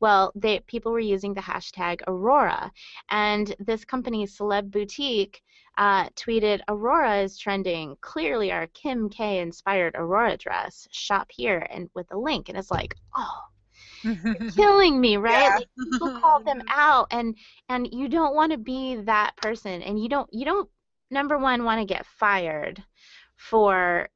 Well, 0.00 0.32
they, 0.34 0.60
people 0.60 0.92
were 0.92 1.00
using 1.00 1.34
the 1.34 1.40
hashtag 1.40 2.02
Aurora, 2.06 2.72
and 3.10 3.54
this 3.58 3.84
company, 3.84 4.26
Celeb 4.26 4.70
Boutique, 4.70 5.42
uh, 5.76 6.08
tweeted 6.10 6.60
Aurora 6.68 7.18
is 7.18 7.38
trending. 7.38 7.96
Clearly, 8.00 8.52
our 8.52 8.66
Kim 8.68 9.08
K 9.08 9.40
inspired 9.40 9.94
Aurora 9.96 10.36
dress. 10.36 10.88
Shop 10.90 11.28
here 11.30 11.66
and 11.70 11.88
with 11.94 12.06
a 12.12 12.18
link, 12.18 12.48
and 12.48 12.58
it's 12.58 12.70
like, 12.70 12.94
oh, 13.16 13.42
killing 14.56 15.00
me, 15.00 15.16
right? 15.16 15.44
Yeah. 15.44 15.56
Like, 15.56 15.68
people 15.92 16.20
call 16.20 16.42
them 16.42 16.62
out, 16.68 17.08
and 17.10 17.36
and 17.68 17.88
you 17.92 18.08
don't 18.08 18.34
want 18.34 18.52
to 18.52 18.58
be 18.58 18.96
that 18.96 19.36
person, 19.36 19.82
and 19.82 20.00
you 20.00 20.08
don't 20.08 20.28
you 20.32 20.44
don't 20.44 20.68
number 21.10 21.38
one 21.38 21.64
want 21.64 21.80
to 21.80 21.94
get 21.94 22.06
fired 22.06 22.82
for 23.36 24.08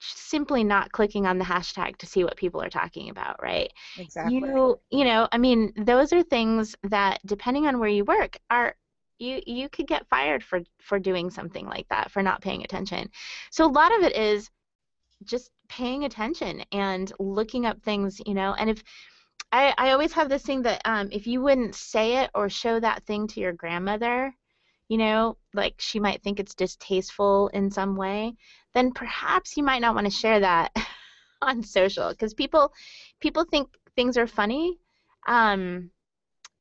simply 0.00 0.64
not 0.64 0.92
clicking 0.92 1.26
on 1.26 1.38
the 1.38 1.44
hashtag 1.44 1.96
to 1.98 2.06
see 2.06 2.24
what 2.24 2.36
people 2.36 2.62
are 2.62 2.70
talking 2.70 3.10
about, 3.10 3.42
right? 3.42 3.72
Exactly. 3.98 4.34
You 4.34 4.80
you 4.90 5.04
know, 5.04 5.28
I 5.32 5.38
mean, 5.38 5.72
those 5.76 6.12
are 6.12 6.22
things 6.22 6.74
that 6.84 7.20
depending 7.26 7.66
on 7.66 7.78
where 7.78 7.88
you 7.88 8.04
work 8.04 8.38
are 8.50 8.74
you 9.18 9.40
you 9.46 9.68
could 9.68 9.86
get 9.86 10.08
fired 10.08 10.42
for 10.42 10.60
for 10.80 10.98
doing 10.98 11.30
something 11.30 11.66
like 11.66 11.88
that, 11.88 12.10
for 12.10 12.22
not 12.22 12.42
paying 12.42 12.64
attention. 12.64 13.10
So 13.50 13.66
a 13.66 13.70
lot 13.70 13.96
of 13.96 14.02
it 14.02 14.16
is 14.16 14.50
just 15.24 15.50
paying 15.68 16.04
attention 16.04 16.62
and 16.72 17.12
looking 17.18 17.66
up 17.66 17.80
things, 17.82 18.20
you 18.26 18.34
know, 18.34 18.54
and 18.54 18.70
if 18.70 18.82
I, 19.52 19.74
I 19.78 19.90
always 19.92 20.12
have 20.14 20.28
this 20.28 20.42
thing 20.42 20.62
that 20.62 20.82
um, 20.84 21.08
if 21.12 21.26
you 21.26 21.40
wouldn't 21.40 21.74
say 21.76 22.18
it 22.18 22.30
or 22.34 22.48
show 22.48 22.80
that 22.80 23.04
thing 23.04 23.28
to 23.28 23.40
your 23.40 23.52
grandmother, 23.52 24.34
you 24.88 24.98
know, 24.98 25.36
like 25.54 25.74
she 25.78 26.00
might 26.00 26.22
think 26.22 26.40
it's 26.40 26.54
distasteful 26.54 27.48
in 27.54 27.70
some 27.70 27.96
way, 27.96 28.34
then 28.74 28.92
perhaps 28.92 29.56
you 29.56 29.62
might 29.62 29.80
not 29.80 29.94
want 29.94 30.06
to 30.06 30.10
share 30.10 30.40
that 30.40 30.72
on 31.42 31.62
social 31.62 32.10
because 32.10 32.34
people 32.34 32.72
people 33.20 33.44
think 33.44 33.68
things 33.96 34.16
are 34.16 34.26
funny 34.26 34.78
um, 35.26 35.90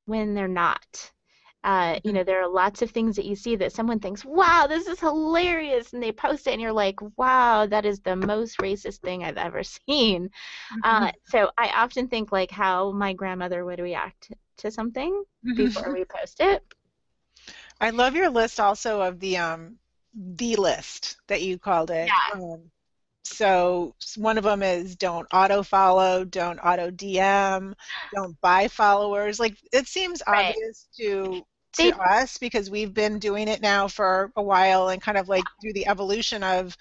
when 0.06 0.34
they're 0.34 0.48
not. 0.48 1.12
Uh, 1.64 1.98
you 2.04 2.12
know, 2.12 2.26
there 2.26 2.42
are 2.44 2.50
lots 2.50 2.82
of 2.82 2.92
things 2.92 3.16
that 3.16 3.24
you 3.24 3.38
see 3.38 3.56
that 3.56 3.72
someone 3.72 3.98
thinks, 3.98 4.26
wow, 4.26 4.68
this 4.68 4.86
is 4.86 5.00
hilarious, 5.00 5.94
and 5.94 6.04
they 6.04 6.12
post 6.12 6.46
it, 6.46 6.52
and 6.52 6.62
you're 6.62 6.74
like, 6.74 7.00
wow, 7.18 7.66
that 7.66 7.86
is 7.86 8.02
the 8.02 8.18
most 8.18 8.58
racist 8.58 8.98
thing 8.98 9.24
I've 9.24 9.38
ever 9.38 9.64
seen. 9.88 10.30
Uh, 10.84 10.96
mm-hmm. 10.96 11.06
Uh, 11.06 11.12
so 11.24 11.52
I 11.58 11.70
often 11.70 12.10
think 12.10 12.34
like 12.34 12.52
how 12.52 12.92
my 12.92 13.14
grandmother 13.14 13.64
would 13.64 13.80
react 13.80 14.34
to 14.58 14.72
something 14.72 15.24
mm-hmm. 15.46 15.56
before 15.56 15.94
we 15.94 16.04
post 16.04 16.42
it. 16.42 16.62
I 17.80 17.92
love 17.92 18.16
your 18.16 18.30
list 18.30 18.60
also 18.60 19.02
of 19.02 19.20
the 19.20 19.38
um 19.38 19.78
the 20.14 20.56
list 20.56 21.18
that 21.28 21.42
you 21.42 21.58
called 21.58 21.92
it. 21.92 22.08
Yeah. 22.08 22.42
Um, 22.42 22.72
so 23.24 23.96
one 24.18 24.38
of 24.38 24.44
them 24.44 24.62
is 24.62 24.96
don't 24.96 25.28
auto 25.34 25.64
follow, 25.64 26.26
don't 26.26 26.60
auto 26.60 26.92
DM, 26.92 27.74
don't 28.14 28.40
buy 28.42 28.68
followers. 28.68 29.40
Like 29.40 29.58
it 29.72 29.88
seems 29.88 30.22
right. 30.28 30.50
obvious 30.50 30.88
to 30.98 31.42
to 31.74 31.84
they, 31.84 31.92
us 31.92 32.38
because 32.38 32.70
we've 32.70 32.94
been 32.94 33.18
doing 33.20 33.48
it 33.48 33.62
now 33.62 33.88
for 33.88 34.32
a 34.36 34.44
while 34.44 34.90
and 34.90 35.02
kind 35.02 35.18
of 35.18 35.28
like 35.28 35.44
through 35.62 35.74
the 35.74 35.88
evolution 35.88 36.44
of 36.44 36.78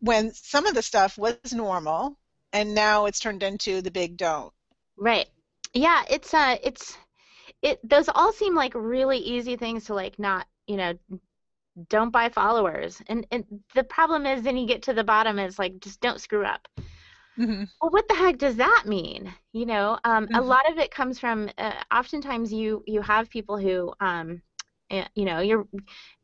when 0.00 0.32
some 0.34 0.66
of 0.66 0.74
the 0.74 0.82
stuff 0.82 1.16
was 1.16 1.36
normal 1.52 2.18
and 2.52 2.74
now 2.74 3.06
it's 3.06 3.20
turned 3.20 3.42
into 3.42 3.80
the 3.80 3.90
big 3.90 4.16
don't. 4.16 4.52
Right. 4.96 5.28
Yeah, 5.72 6.02
it's 6.10 6.34
uh 6.34 6.56
it's 6.62 6.96
it 7.62 7.80
those 7.88 8.08
all 8.08 8.32
seem 8.32 8.54
like 8.54 8.72
really 8.74 9.18
easy 9.18 9.56
things 9.56 9.86
to 9.86 9.94
like 9.94 10.18
not, 10.18 10.46
you 10.66 10.76
know, 10.76 10.94
don't 11.88 12.10
buy 12.10 12.28
followers. 12.28 13.02
And 13.08 13.26
and 13.30 13.44
the 13.74 13.84
problem 13.84 14.26
is 14.26 14.42
then 14.42 14.56
you 14.56 14.66
get 14.66 14.82
to 14.82 14.94
the 14.94 15.04
bottom 15.04 15.38
is 15.38 15.58
like 15.58 15.80
just 15.80 16.00
don't 16.00 16.20
screw 16.20 16.44
up. 16.44 16.68
Mm-hmm. 17.38 17.64
Well, 17.80 17.90
what 17.90 18.06
the 18.08 18.14
heck 18.14 18.38
does 18.38 18.56
that 18.56 18.84
mean? 18.86 19.32
You 19.52 19.66
know, 19.66 19.98
um, 20.04 20.26
mm-hmm. 20.26 20.36
a 20.36 20.40
lot 20.40 20.70
of 20.70 20.78
it 20.78 20.90
comes 20.90 21.18
from. 21.18 21.50
Uh, 21.58 21.72
oftentimes, 21.92 22.52
you 22.52 22.84
you 22.86 23.02
have 23.02 23.28
people 23.28 23.58
who, 23.58 23.92
um, 24.00 24.40
uh, 24.90 25.04
you 25.16 25.24
know, 25.24 25.40
you're 25.40 25.66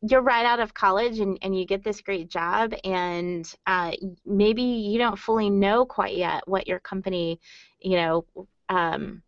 you're 0.01 0.21
right 0.21 0.45
out 0.45 0.61
of 0.61 0.73
college 0.73 1.19
and 1.19 1.37
and 1.41 1.57
you 1.57 1.65
get 1.65 1.83
this 1.83 2.01
great 2.01 2.29
job, 2.29 2.73
and 2.85 3.53
uh, 3.67 3.91
maybe 4.25 4.61
you 4.61 4.97
don't 4.97 5.19
fully 5.19 5.49
know 5.49 5.85
quite 5.85 6.15
yet 6.15 6.47
what 6.47 6.67
your 6.67 6.79
company, 6.79 7.41
you 7.79 7.97
know, 7.97 8.25
um, 8.69 9.21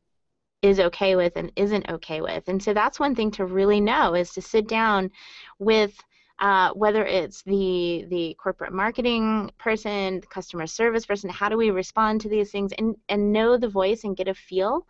is 0.61 0.79
okay 0.79 1.17
with 1.17 1.35
and 1.35 1.51
isn't 1.57 1.89
okay 1.89 2.21
with. 2.21 2.47
And 2.47 2.63
so 2.63 2.73
that's 2.73 2.99
one 2.99 3.13
thing 3.13 3.29
to 3.31 3.45
really 3.45 3.81
know 3.81 4.15
is 4.15 4.31
to 4.33 4.41
sit 4.41 4.69
down 4.69 5.11
with 5.59 5.93
uh, 6.39 6.71
whether 6.71 7.05
it's 7.05 7.41
the 7.43 8.05
the 8.09 8.35
corporate 8.41 8.73
marketing 8.73 9.51
person, 9.57 10.19
the 10.19 10.27
customer 10.27 10.67
service 10.67 11.05
person, 11.05 11.29
how 11.29 11.49
do 11.49 11.57
we 11.57 11.69
respond 11.69 12.21
to 12.21 12.29
these 12.29 12.51
things 12.51 12.71
and, 12.77 12.95
and 13.09 13.31
know 13.31 13.57
the 13.57 13.69
voice 13.69 14.03
and 14.03 14.17
get 14.17 14.27
a 14.27 14.33
feel 14.33 14.85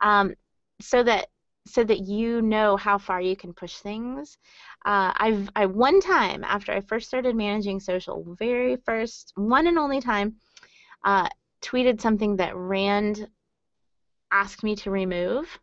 um, 0.00 0.34
so 0.80 1.02
that 1.02 1.28
so 1.66 1.82
that 1.82 2.00
you 2.00 2.42
know 2.42 2.76
how 2.76 2.98
far 2.98 3.20
you 3.20 3.36
can 3.36 3.52
push 3.52 3.76
things. 3.76 4.36
Uh, 4.84 5.12
I've 5.16 5.48
I 5.56 5.66
one 5.66 6.00
time 6.00 6.44
after 6.44 6.72
I 6.72 6.80
first 6.80 7.08
started 7.08 7.34
managing 7.34 7.80
social, 7.80 8.24
very 8.38 8.76
first 8.76 9.32
one 9.36 9.66
and 9.66 9.78
only 9.78 10.00
time, 10.00 10.36
uh, 11.04 11.28
tweeted 11.62 12.00
something 12.00 12.36
that 12.36 12.54
Rand 12.54 13.28
asked 14.30 14.62
me 14.62 14.76
to 14.76 14.90
remove 14.90 15.58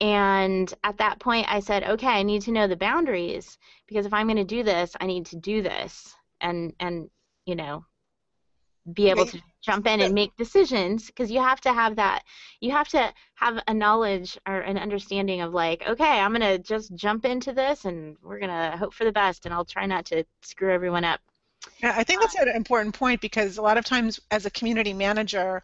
and 0.00 0.72
at 0.84 0.98
that 0.98 1.18
point, 1.18 1.46
I 1.52 1.60
said, 1.60 1.84
okay, 1.84 2.06
I 2.06 2.22
need 2.22 2.42
to 2.42 2.52
know 2.52 2.68
the 2.68 2.76
boundaries 2.76 3.58
because 3.86 4.06
if 4.06 4.12
I'm 4.12 4.26
going 4.26 4.36
to 4.36 4.44
do 4.44 4.62
this, 4.62 4.94
I 5.00 5.06
need 5.06 5.26
to 5.26 5.36
do 5.36 5.62
this. 5.62 6.14
And 6.40 6.72
and 6.78 7.10
you 7.48 7.56
know 7.56 7.84
be 8.92 9.10
able 9.10 9.26
to 9.26 9.40
jump 9.62 9.86
in 9.86 10.00
and 10.00 10.14
make 10.14 10.34
decisions 10.36 11.06
because 11.06 11.30
you 11.30 11.40
have 11.40 11.60
to 11.60 11.72
have 11.72 11.96
that 11.96 12.22
you 12.60 12.70
have 12.70 12.88
to 12.88 13.12
have 13.34 13.62
a 13.66 13.74
knowledge 13.74 14.38
or 14.46 14.60
an 14.60 14.78
understanding 14.78 15.40
of 15.40 15.52
like 15.52 15.82
okay 15.86 16.20
i'm 16.20 16.32
going 16.32 16.40
to 16.40 16.58
just 16.58 16.94
jump 16.94 17.24
into 17.24 17.52
this 17.52 17.84
and 17.84 18.16
we're 18.22 18.38
going 18.38 18.50
to 18.50 18.76
hope 18.76 18.94
for 18.94 19.04
the 19.04 19.12
best 19.12 19.44
and 19.44 19.54
i'll 19.54 19.64
try 19.64 19.84
not 19.84 20.06
to 20.06 20.24
screw 20.42 20.72
everyone 20.72 21.04
up. 21.04 21.20
Yeah 21.82 21.94
i 21.96 22.04
think 22.04 22.20
that's 22.20 22.36
an 22.36 22.48
important 22.48 22.94
point 22.94 23.20
because 23.20 23.58
a 23.58 23.62
lot 23.62 23.76
of 23.76 23.84
times 23.84 24.20
as 24.30 24.46
a 24.46 24.50
community 24.50 24.92
manager 24.92 25.62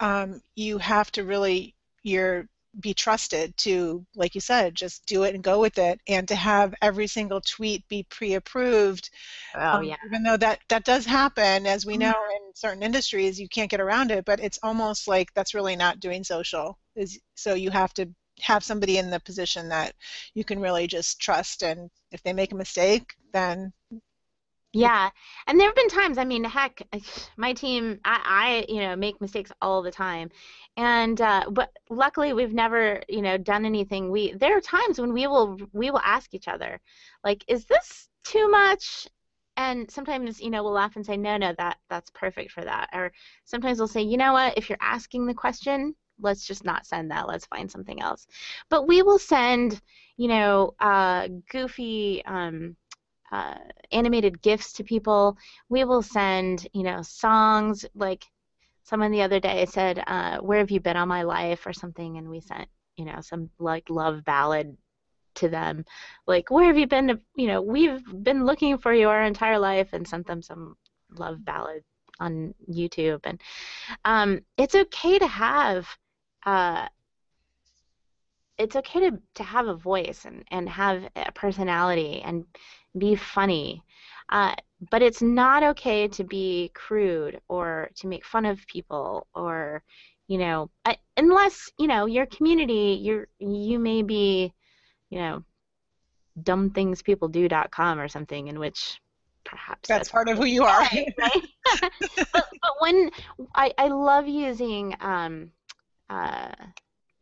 um, 0.00 0.40
you 0.56 0.78
have 0.78 1.12
to 1.12 1.22
really 1.22 1.74
you're 2.02 2.48
be 2.80 2.94
trusted 2.94 3.56
to, 3.58 4.04
like 4.14 4.34
you 4.34 4.40
said, 4.40 4.74
just 4.74 5.06
do 5.06 5.22
it 5.24 5.34
and 5.34 5.44
go 5.44 5.60
with 5.60 5.78
it, 5.78 6.00
and 6.08 6.26
to 6.28 6.34
have 6.34 6.74
every 6.82 7.06
single 7.06 7.40
tweet 7.40 7.86
be 7.88 8.04
pre-approved. 8.04 9.10
Oh 9.54 9.78
um, 9.78 9.84
yeah. 9.84 9.96
Even 10.06 10.22
though 10.22 10.36
that 10.36 10.60
that 10.68 10.84
does 10.84 11.04
happen, 11.04 11.66
as 11.66 11.86
we 11.86 11.94
mm-hmm. 11.94 12.02
know 12.02 12.10
in 12.10 12.54
certain 12.54 12.82
industries, 12.82 13.40
you 13.40 13.48
can't 13.48 13.70
get 13.70 13.80
around 13.80 14.10
it. 14.10 14.24
But 14.24 14.40
it's 14.40 14.58
almost 14.62 15.08
like 15.08 15.32
that's 15.34 15.54
really 15.54 15.76
not 15.76 16.00
doing 16.00 16.24
social. 16.24 16.78
Is 16.96 17.20
so 17.34 17.54
you 17.54 17.70
have 17.70 17.94
to 17.94 18.08
have 18.40 18.64
somebody 18.64 18.98
in 18.98 19.10
the 19.10 19.20
position 19.20 19.68
that 19.68 19.94
you 20.34 20.44
can 20.44 20.60
really 20.60 20.86
just 20.86 21.20
trust, 21.20 21.62
and 21.62 21.90
if 22.10 22.22
they 22.22 22.32
make 22.32 22.52
a 22.52 22.56
mistake, 22.56 23.14
then 23.32 23.72
yeah, 24.74 25.10
and 25.46 25.58
there 25.58 25.68
have 25.68 25.76
been 25.76 25.88
times. 25.88 26.18
I 26.18 26.24
mean, 26.24 26.44
heck, 26.44 26.82
my 27.36 27.52
team, 27.52 28.00
I, 28.04 28.64
I 28.68 28.72
you 28.72 28.80
know, 28.80 28.96
make 28.96 29.20
mistakes 29.20 29.52
all 29.62 29.82
the 29.82 29.90
time, 29.90 30.30
and 30.76 31.20
uh, 31.20 31.44
but 31.50 31.70
luckily 31.90 32.32
we've 32.32 32.52
never, 32.52 33.00
you 33.08 33.22
know, 33.22 33.38
done 33.38 33.64
anything. 33.64 34.10
We 34.10 34.32
there 34.32 34.56
are 34.56 34.60
times 34.60 35.00
when 35.00 35.12
we 35.12 35.26
will 35.28 35.58
we 35.72 35.90
will 35.90 36.00
ask 36.04 36.34
each 36.34 36.48
other, 36.48 36.80
like, 37.22 37.44
is 37.48 37.64
this 37.66 38.08
too 38.24 38.50
much? 38.50 39.08
And 39.56 39.88
sometimes, 39.88 40.40
you 40.40 40.50
know, 40.50 40.64
we'll 40.64 40.72
laugh 40.72 40.96
and 40.96 41.06
say, 41.06 41.16
no, 41.16 41.36
no, 41.36 41.54
that 41.58 41.78
that's 41.88 42.10
perfect 42.10 42.50
for 42.50 42.64
that. 42.64 42.90
Or 42.92 43.12
sometimes 43.44 43.78
we'll 43.78 43.86
say, 43.88 44.02
you 44.02 44.16
know 44.16 44.32
what, 44.32 44.58
if 44.58 44.68
you're 44.68 44.78
asking 44.80 45.26
the 45.26 45.34
question, 45.34 45.94
let's 46.20 46.46
just 46.46 46.64
not 46.64 46.86
send 46.86 47.10
that. 47.12 47.28
Let's 47.28 47.46
find 47.46 47.70
something 47.70 48.00
else. 48.00 48.26
But 48.70 48.88
we 48.88 49.02
will 49.02 49.18
send, 49.20 49.80
you 50.16 50.28
know, 50.28 50.74
uh, 50.80 51.28
goofy. 51.50 52.24
Um, 52.24 52.76
uh, 53.34 53.58
animated 53.90 54.40
GIFs 54.42 54.72
to 54.74 54.84
people. 54.84 55.36
We 55.68 55.84
will 55.84 56.02
send, 56.02 56.68
you 56.72 56.84
know, 56.84 57.02
songs. 57.02 57.84
Like 57.94 58.24
someone 58.84 59.10
the 59.10 59.22
other 59.22 59.40
day 59.40 59.66
said, 59.66 60.02
uh, 60.06 60.38
"Where 60.38 60.58
have 60.58 60.70
you 60.70 60.80
been 60.80 60.96
all 60.96 61.06
my 61.06 61.22
life?" 61.22 61.66
or 61.66 61.72
something, 61.72 62.16
and 62.18 62.28
we 62.28 62.40
sent, 62.40 62.68
you 62.96 63.04
know, 63.04 63.20
some 63.20 63.50
like 63.58 63.90
love 63.90 64.24
ballad 64.24 64.76
to 65.36 65.48
them. 65.48 65.84
Like, 66.26 66.50
"Where 66.50 66.66
have 66.66 66.78
you 66.78 66.86
been?" 66.86 67.08
To, 67.08 67.20
you 67.34 67.48
know, 67.48 67.60
we've 67.60 68.04
been 68.22 68.46
looking 68.46 68.78
for 68.78 68.92
you 68.94 69.08
our 69.08 69.24
entire 69.24 69.58
life, 69.58 69.92
and 69.92 70.06
sent 70.06 70.26
them 70.26 70.42
some 70.42 70.76
love 71.10 71.44
ballad 71.44 71.82
on 72.20 72.54
YouTube. 72.70 73.20
And 73.24 73.40
um, 74.04 74.40
it's 74.56 74.74
okay 74.76 75.18
to 75.18 75.26
have. 75.26 75.88
Uh, 76.46 76.88
it's 78.58 78.76
okay 78.76 79.10
to, 79.10 79.18
to 79.34 79.42
have 79.42 79.66
a 79.66 79.74
voice 79.74 80.24
and, 80.24 80.44
and 80.50 80.68
have 80.68 81.02
a 81.16 81.32
personality 81.32 82.22
and 82.24 82.44
be 82.96 83.16
funny. 83.16 83.82
Uh, 84.28 84.54
but 84.90 85.02
it's 85.02 85.22
not 85.22 85.62
okay 85.62 86.08
to 86.08 86.24
be 86.24 86.70
crude 86.74 87.40
or 87.48 87.90
to 87.96 88.06
make 88.06 88.24
fun 88.24 88.46
of 88.46 88.66
people 88.66 89.26
or, 89.34 89.82
you 90.28 90.38
know, 90.38 90.70
uh, 90.84 90.94
unless, 91.16 91.70
you 91.78 91.86
know, 91.86 92.06
your 92.06 92.26
community, 92.26 92.98
you're, 93.00 93.28
you 93.38 93.78
may 93.78 94.02
be, 94.02 94.52
you 95.10 95.18
know, 95.18 95.44
dumbthingspeopledo.com 96.42 98.00
or 98.00 98.08
something 98.08 98.48
in 98.48 98.58
which 98.58 99.00
perhaps 99.44 99.88
that's, 99.88 100.08
that's 100.08 100.10
part 100.10 100.28
of 100.28 100.38
who 100.38 100.44
you 100.44 100.64
are. 100.64 100.80
Right, 100.80 101.14
right? 101.18 101.42
but, 102.32 102.32
but, 102.32 102.72
when 102.80 103.10
I, 103.54 103.72
I 103.78 103.88
love 103.88 104.26
using 104.26 104.94
um, 105.00 105.50
uh, 106.10 106.52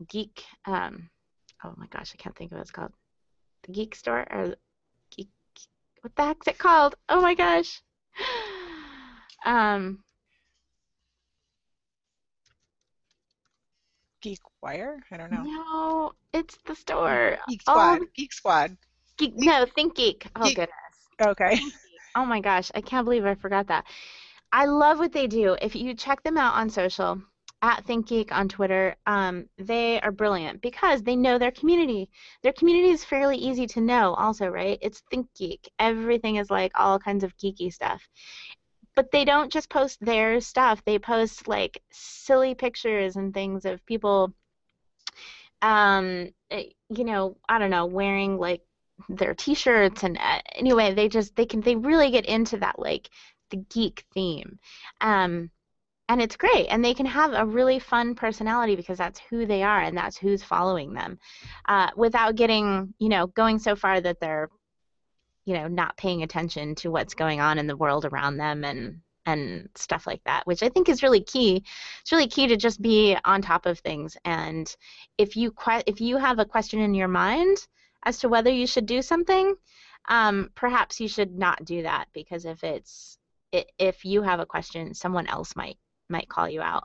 geek, 0.09 0.45
um, 0.66 1.11
oh 1.64 1.75
my 1.77 1.87
gosh, 1.87 2.14
I 2.14 2.22
can't 2.22 2.37
think 2.37 2.53
of 2.53 2.59
what 2.59 2.62
it's 2.62 2.70
called. 2.70 2.92
The 3.64 3.72
geek 3.72 3.94
store 3.94 4.27
or 4.31 4.55
Geek, 5.11 5.29
what 6.01 6.14
the 6.16 6.25
heck's 6.25 6.48
it 6.48 6.59
called? 6.59 6.94
Oh 7.09 7.20
my 7.20 7.35
gosh. 7.35 7.83
Um. 9.44 10.05
Geek 14.20 14.38
Wire? 14.62 15.01
I 15.11 15.16
don't 15.16 15.33
know. 15.33 15.42
No, 15.42 16.12
it's 16.33 16.57
the 16.64 16.77
store. 16.77 17.38
Geek 17.48 17.62
Squad. 17.62 17.98
Oh, 18.03 18.07
Geek 18.14 18.33
Squad. 18.33 18.77
Geek, 19.16 19.35
no, 19.37 19.66
Think 19.75 19.96
Geek. 19.96 20.27
Oh 20.37 20.44
Geek. 20.44 20.57
goodness. 20.57 20.77
Okay. 21.20 21.61
Oh 22.14 22.25
my 22.27 22.40
gosh, 22.40 22.70
I 22.75 22.83
can't 22.83 23.05
believe 23.05 23.25
I 23.25 23.35
forgot 23.35 23.66
that. 23.68 23.87
I 24.53 24.66
love 24.66 24.98
what 24.98 25.12
they 25.12 25.27
do. 25.27 25.57
If 25.62 25.75
you 25.75 25.94
check 25.94 26.22
them 26.22 26.37
out 26.37 26.55
on 26.55 26.68
social, 26.68 27.20
at 27.62 27.87
ThinkGeek 27.87 28.33
on 28.33 28.48
Twitter, 28.48 28.96
um, 29.07 29.46
they 29.57 30.01
are 30.01 30.11
brilliant 30.12 30.61
because 30.61 31.03
they 31.03 31.16
know 31.16 31.38
their 31.38 31.53
community. 31.53 32.11
Their 32.42 32.53
community 32.53 32.90
is 32.90 33.05
fairly 33.05 33.37
easy 33.37 33.66
to 33.68 33.81
know, 33.81 34.14
also, 34.14 34.48
right? 34.48 34.79
It's 34.83 35.03
ThinkGeek. 35.12 35.68
Everything 35.79 36.37
is 36.37 36.51
like 36.51 36.72
all 36.75 36.98
kinds 36.98 37.25
of 37.25 37.37
geeky 37.37 37.72
stuff. 37.72 38.07
But 38.94 39.11
they 39.12 39.25
don't 39.25 39.53
just 39.53 39.70
post 39.70 39.98
their 40.01 40.40
stuff, 40.40 40.83
they 40.85 40.98
post 40.98 41.48
like 41.48 41.81
silly 41.92 42.55
pictures 42.55 43.16
and 43.16 43.33
things 43.33 43.64
of 43.64 43.85
people 43.87 44.35
um, 45.62 46.29
eh, 46.51 46.64
you 46.90 47.05
know, 47.05 47.37
I 47.48 47.59
don't 47.59 47.70
know, 47.70 47.87
wearing 47.87 48.37
like 48.38 48.62
their 49.09 49.35
t-shirts 49.35 50.03
and 50.03 50.18
uh, 50.18 50.40
anyway, 50.55 50.92
they 50.94 51.09
just 51.09 51.35
they 51.37 51.46
can 51.46 51.61
they 51.61 51.77
really 51.77 52.11
get 52.11 52.27
into 52.27 52.59
that 52.59 52.79
like 52.79 53.09
the 53.51 53.57
geek 53.57 54.05
theme. 54.12 54.59
Um, 55.01 55.51
and 56.09 56.21
it's 56.21 56.37
great 56.37 56.67
and 56.69 56.85
they 56.85 56.95
can 56.95 57.07
have 57.07 57.33
a 57.33 57.47
really 57.47 57.79
fun 57.79 58.15
personality 58.15 58.77
because 58.77 58.99
that's 58.99 59.21
who 59.31 59.47
they 59.47 59.62
are 59.62 59.81
and 59.81 59.97
that's 59.97 60.17
who's 60.17 60.43
following 60.43 60.93
them 60.93 61.19
uh, 61.69 61.91
without 61.97 62.35
getting 62.35 62.93
you 62.99 63.09
know 63.09 63.27
going 63.29 63.59
so 63.59 63.75
far 63.77 64.01
that 64.01 64.21
they're 64.21 64.49
you 65.45 65.55
know 65.55 65.69
not 65.69 65.97
paying 65.97 66.23
attention 66.23 66.75
to 66.75 66.91
what's 66.91 67.15
going 67.15 67.41
on 67.41 67.59
in 67.59 67.67
the 67.67 67.77
world 67.77 68.05
around 68.05 68.37
them 68.37 68.65
and 68.65 69.01
and 69.25 69.69
stuff 69.77 70.07
like 70.07 70.23
that 70.25 70.45
which 70.47 70.62
i 70.62 70.69
think 70.69 70.88
is 70.88 71.03
really 71.03 71.23
key. 71.23 71.65
It's 72.01 72.11
really 72.11 72.27
key 72.27 72.49
to 72.49 72.57
just 72.57 72.83
be 72.83 73.17
on 73.25 73.41
top 73.41 73.67
of 73.67 73.79
things 73.79 74.17
and 74.25 74.75
if 75.17 75.37
you 75.37 75.53
que- 75.53 75.85
if 75.87 76.01
you 76.01 76.17
have 76.17 76.38
a 76.41 76.45
question 76.45 76.81
in 76.81 76.95
your 76.95 77.09
mind 77.09 77.57
as 78.05 78.19
to 78.19 78.29
whether 78.29 78.51
you 78.51 78.67
should 78.67 78.87
do 78.87 79.01
something 79.01 79.55
um, 80.09 80.51
perhaps 80.57 81.01
you 81.01 81.07
should 81.07 81.38
not 81.38 81.65
do 81.65 81.83
that 81.83 82.09
because 82.12 82.45
if 82.45 82.65
it's 82.65 83.19
if 83.79 84.05
you 84.05 84.23
have 84.23 84.41
a 84.41 84.47
question 84.47 84.93
someone 84.95 85.29
else 85.29 85.55
might 85.55 85.77
might 86.12 86.29
call 86.29 86.48
you 86.48 86.62
out. 86.62 86.85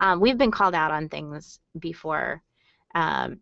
Um, 0.00 0.20
we've 0.20 0.38
been 0.38 0.50
called 0.50 0.74
out 0.74 0.90
on 0.90 1.08
things 1.08 1.60
before, 1.78 2.42
um, 2.94 3.40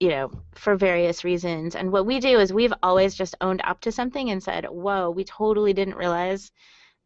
you 0.00 0.08
know, 0.08 0.30
for 0.54 0.76
various 0.76 1.24
reasons. 1.24 1.76
And 1.76 1.92
what 1.92 2.06
we 2.06 2.20
do 2.20 2.38
is 2.38 2.52
we've 2.52 2.72
always 2.82 3.14
just 3.14 3.34
owned 3.40 3.60
up 3.64 3.80
to 3.82 3.92
something 3.92 4.30
and 4.30 4.42
said, 4.42 4.64
"Whoa, 4.66 5.10
we 5.10 5.24
totally 5.24 5.72
didn't 5.74 5.96
realize 5.96 6.52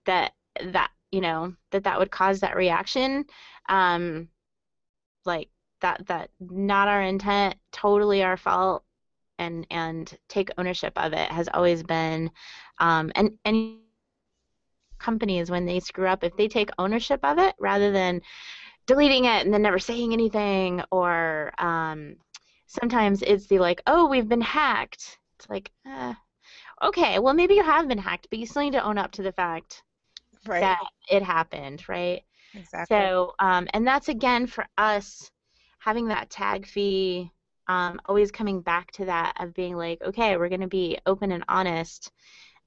that 0.06 0.34
that 0.62 0.90
you 1.10 1.20
know 1.20 1.54
that 1.70 1.84
that 1.84 1.98
would 1.98 2.10
cause 2.10 2.40
that 2.40 2.56
reaction." 2.56 3.24
Um, 3.68 4.28
like 5.24 5.48
that 5.80 6.06
that 6.06 6.30
not 6.40 6.88
our 6.88 7.02
intent, 7.02 7.56
totally 7.72 8.22
our 8.22 8.36
fault, 8.36 8.84
and 9.38 9.66
and 9.70 10.16
take 10.28 10.50
ownership 10.58 10.92
of 10.96 11.12
it 11.12 11.30
has 11.30 11.48
always 11.52 11.82
been, 11.82 12.30
um, 12.78 13.12
and 13.14 13.38
and 13.44 13.78
companies 15.02 15.50
when 15.50 15.66
they 15.66 15.80
screw 15.80 16.06
up 16.06 16.24
if 16.24 16.36
they 16.36 16.48
take 16.48 16.70
ownership 16.78 17.20
of 17.24 17.38
it 17.38 17.54
rather 17.58 17.90
than 17.90 18.20
deleting 18.86 19.24
it 19.24 19.44
and 19.44 19.52
then 19.52 19.62
never 19.62 19.78
saying 19.78 20.12
anything 20.12 20.82
or 20.90 21.52
um, 21.58 22.16
sometimes 22.66 23.22
it's 23.22 23.46
the 23.46 23.58
like 23.58 23.82
oh 23.86 24.08
we've 24.08 24.28
been 24.28 24.40
hacked. 24.40 25.18
It's 25.38 25.48
like 25.48 25.70
uh, 25.86 26.14
okay 26.82 27.18
well 27.18 27.34
maybe 27.34 27.54
you 27.54 27.64
have 27.64 27.88
been 27.88 27.98
hacked 27.98 28.28
but 28.30 28.38
you 28.38 28.46
still 28.46 28.62
need 28.62 28.72
to 28.72 28.84
own 28.84 28.98
up 28.98 29.12
to 29.12 29.22
the 29.22 29.32
fact 29.32 29.82
right. 30.46 30.60
that 30.60 30.80
it 31.10 31.22
happened 31.22 31.82
right? 31.88 32.22
Exactly. 32.54 32.96
so 32.96 33.34
um, 33.38 33.66
and 33.72 33.86
that's 33.86 34.08
again 34.08 34.46
for 34.46 34.66
us 34.78 35.30
having 35.78 36.08
that 36.08 36.30
TAGFEE 36.30 37.30
um, 37.68 38.00
always 38.06 38.30
coming 38.30 38.60
back 38.60 38.90
to 38.92 39.06
that 39.06 39.36
of 39.40 39.54
being 39.54 39.76
like 39.76 40.02
okay 40.02 40.36
we're 40.36 40.48
going 40.48 40.60
to 40.60 40.66
be 40.66 40.98
open 41.06 41.32
and 41.32 41.44
honest 41.48 42.12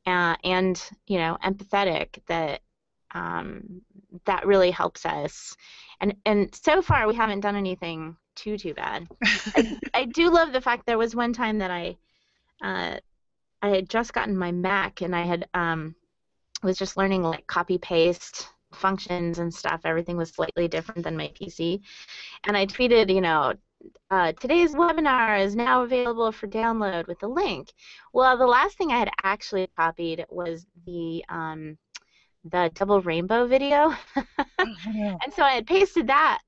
uh, 0.06 0.36
and 0.44 0.82
you 1.08 1.18
know 1.18 1.38
empathetic 1.44 2.20
that 2.28 2.62
um, 3.14 3.82
that 4.26 4.46
really 4.46 4.72
helps 4.72 5.06
us. 5.06 5.56
And 6.02 6.16
and 6.26 6.54
so 6.54 6.82
far 6.82 7.08
we 7.08 7.16
haven't 7.16 7.40
done 7.40 7.56
anything 7.56 8.18
too 8.36 8.58
too 8.58 8.74
bad. 8.74 9.08
I, 9.24 9.80
I, 9.94 10.06
do 10.06 10.30
love 10.30 10.52
the 10.52 10.62
fact 10.62 10.86
there 10.86 10.98
was 10.98 11.16
one 11.16 11.32
time 11.32 11.58
that 11.60 11.72
i 11.72 11.96
uh, 12.62 12.98
i 13.62 13.70
had 13.70 13.90
just 13.90 14.14
gotten 14.14 14.38
my 14.38 14.52
mac 14.52 15.02
and 15.02 15.16
i 15.16 15.24
had 15.24 15.48
um, 15.54 15.96
was 16.64 16.78
just 16.78 16.98
learning 16.98 17.24
like 17.24 17.48
copy 17.48 17.78
paste 17.78 18.50
functions 18.74 19.40
and 19.40 19.54
stuff. 19.54 19.82
Everything 19.86 20.18
was 20.18 20.32
slightly 20.32 20.68
different 20.68 21.06
than 21.06 21.16
my 21.16 21.32
pc 21.40 21.80
and 22.44 22.58
i 22.58 22.66
tweeted 22.66 23.14
you 23.14 23.22
know 23.22 23.54
uh, 24.10 24.32
today's 24.34 24.76
webinar 24.76 25.44
is 25.44 25.56
now 25.56 25.84
available 25.84 26.32
for 26.32 26.48
download 26.48 27.08
with 27.08 27.22
a 27.24 27.28
link. 27.28 27.74
Well, 28.14 28.38
the 28.38 28.48
last 28.48 28.78
thing 28.78 28.92
I 28.92 29.00
had 29.00 29.12
actually 29.24 29.70
copied 29.78 30.26
was 30.30 30.66
the 30.86 31.24
um, 31.30 31.78
the 32.44 32.72
double 32.74 33.02
rainbow 33.02 33.48
video, 33.48 33.94
and 34.60 35.34
so 35.34 35.44
I 35.44 35.54
had 35.54 35.68
pasted 35.68 36.08
that 36.08 36.40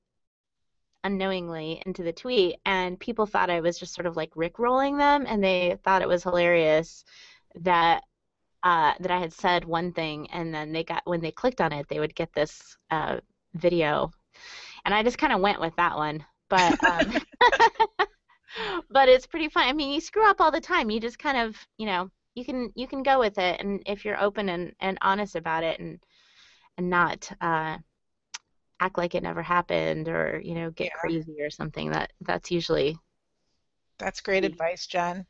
unknowingly 1.04 1.82
into 1.86 2.02
the 2.02 2.12
tweet, 2.12 2.56
and 2.64 2.98
people 2.98 3.26
thought 3.26 3.50
I 3.50 3.60
was 3.60 3.78
just 3.78 3.94
sort 3.94 4.06
of 4.06 4.16
like 4.16 4.30
rickrolling 4.34 4.98
them, 4.98 5.24
and 5.26 5.42
they 5.42 5.76
thought 5.84 6.02
it 6.02 6.08
was 6.08 6.22
hilarious 6.22 7.04
that 7.56 8.02
uh, 8.62 8.94
that 9.00 9.10
I 9.10 9.18
had 9.18 9.32
said 9.32 9.64
one 9.64 9.92
thing, 9.92 10.30
and 10.30 10.54
then 10.54 10.72
they 10.72 10.84
got 10.84 11.02
when 11.04 11.20
they 11.20 11.30
clicked 11.32 11.60
on 11.60 11.72
it, 11.72 11.86
they 11.88 12.00
would 12.00 12.14
get 12.14 12.32
this 12.32 12.76
uh, 12.90 13.18
video, 13.54 14.10
and 14.84 14.94
I 14.94 15.02
just 15.02 15.18
kind 15.18 15.32
of 15.32 15.40
went 15.40 15.60
with 15.60 15.76
that 15.76 15.96
one 15.96 16.24
but 16.48 16.82
um, 16.84 17.12
but 18.90 19.08
it's 19.08 19.26
pretty 19.26 19.48
fun. 19.48 19.68
I 19.68 19.72
mean, 19.72 19.92
you 19.92 20.00
screw 20.00 20.28
up 20.28 20.40
all 20.40 20.50
the 20.50 20.60
time. 20.60 20.90
You 20.90 21.00
just 21.00 21.18
kind 21.18 21.38
of, 21.38 21.56
you 21.76 21.86
know, 21.86 22.10
you 22.34 22.44
can 22.44 22.72
you 22.74 22.86
can 22.86 23.02
go 23.02 23.18
with 23.18 23.38
it, 23.38 23.60
and 23.60 23.82
if 23.86 24.04
you're 24.04 24.20
open 24.20 24.48
and, 24.48 24.72
and 24.80 24.98
honest 25.02 25.36
about 25.36 25.64
it, 25.64 25.80
and 25.80 25.98
and 26.76 26.90
not 26.90 27.30
uh, 27.40 27.78
act 28.80 28.98
like 28.98 29.14
it 29.14 29.22
never 29.22 29.42
happened, 29.42 30.08
or 30.08 30.40
you 30.42 30.54
know, 30.54 30.70
get 30.70 30.86
yeah. 30.86 31.00
crazy 31.00 31.36
or 31.40 31.50
something. 31.50 31.90
That 31.90 32.12
that's 32.20 32.50
usually. 32.50 32.98
That's 33.98 34.20
great 34.20 34.44
advice, 34.44 34.86
Jen. 34.86 35.26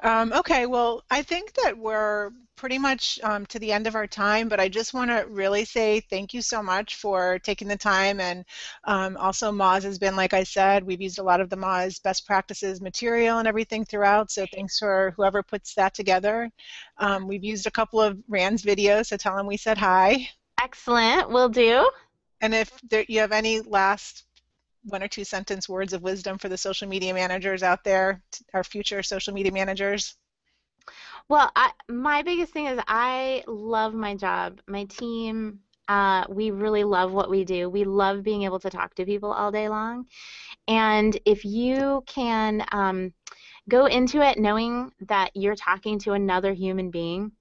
Um, 0.00 0.32
okay, 0.34 0.66
well, 0.66 1.02
I 1.10 1.22
think 1.22 1.54
that 1.54 1.78
we're 1.78 2.30
pretty 2.56 2.78
much 2.78 3.20
um, 3.22 3.44
to 3.46 3.58
the 3.58 3.72
end 3.72 3.86
of 3.86 3.94
our 3.94 4.06
time, 4.06 4.48
but 4.48 4.58
I 4.58 4.68
just 4.68 4.94
want 4.94 5.10
to 5.10 5.26
really 5.28 5.64
say 5.64 6.00
thank 6.00 6.32
you 6.34 6.42
so 6.42 6.62
much 6.62 6.96
for 6.96 7.38
taking 7.38 7.68
the 7.68 7.76
time. 7.76 8.18
And 8.20 8.44
um, 8.84 9.16
also, 9.18 9.52
Moz 9.52 9.82
has 9.84 9.98
been, 9.98 10.16
like 10.16 10.32
I 10.32 10.42
said, 10.42 10.84
we've 10.84 11.00
used 11.00 11.18
a 11.18 11.22
lot 11.22 11.40
of 11.40 11.50
the 11.50 11.56
Moz 11.56 12.02
best 12.02 12.26
practices 12.26 12.80
material 12.80 13.38
and 13.38 13.46
everything 13.46 13.84
throughout. 13.84 14.30
So 14.30 14.46
thanks 14.52 14.78
for 14.78 15.12
whoever 15.16 15.42
puts 15.42 15.74
that 15.74 15.94
together. 15.94 16.50
Um, 16.98 17.28
we've 17.28 17.44
used 17.44 17.66
a 17.66 17.70
couple 17.70 18.00
of 18.00 18.18
Rand's 18.28 18.62
videos, 18.62 19.06
so 19.06 19.16
tell 19.16 19.36
them 19.36 19.46
we 19.46 19.56
said 19.56 19.78
hi. 19.78 20.28
Excellent, 20.60 21.30
we'll 21.30 21.50
do. 21.50 21.88
And 22.40 22.54
if 22.54 22.72
there, 22.88 23.04
you 23.08 23.20
have 23.20 23.32
any 23.32 23.60
last 23.60 24.24
one 24.84 25.02
or 25.02 25.08
two 25.08 25.24
sentence 25.24 25.68
words 25.68 25.92
of 25.92 26.02
wisdom 26.02 26.38
for 26.38 26.48
the 26.48 26.56
social 26.56 26.88
media 26.88 27.12
managers 27.12 27.62
out 27.62 27.84
there, 27.84 28.22
our 28.54 28.64
future 28.64 29.02
social 29.02 29.34
media 29.34 29.52
managers? 29.52 30.16
Well, 31.28 31.50
I, 31.56 31.72
my 31.88 32.22
biggest 32.22 32.52
thing 32.52 32.66
is 32.66 32.80
I 32.86 33.42
love 33.46 33.94
my 33.94 34.14
job. 34.14 34.60
My 34.68 34.84
team, 34.84 35.60
uh, 35.88 36.24
we 36.28 36.50
really 36.50 36.84
love 36.84 37.12
what 37.12 37.30
we 37.30 37.44
do. 37.44 37.68
We 37.68 37.84
love 37.84 38.22
being 38.22 38.42
able 38.42 38.60
to 38.60 38.70
talk 38.70 38.94
to 38.94 39.04
people 39.04 39.32
all 39.32 39.50
day 39.50 39.68
long. 39.68 40.06
And 40.68 41.18
if 41.24 41.44
you 41.44 42.02
can 42.06 42.64
um, 42.72 43.12
go 43.68 43.86
into 43.86 44.20
it 44.22 44.38
knowing 44.38 44.92
that 45.08 45.30
you're 45.34 45.56
talking 45.56 45.98
to 46.00 46.12
another 46.12 46.52
human 46.52 46.90
being 46.90 47.32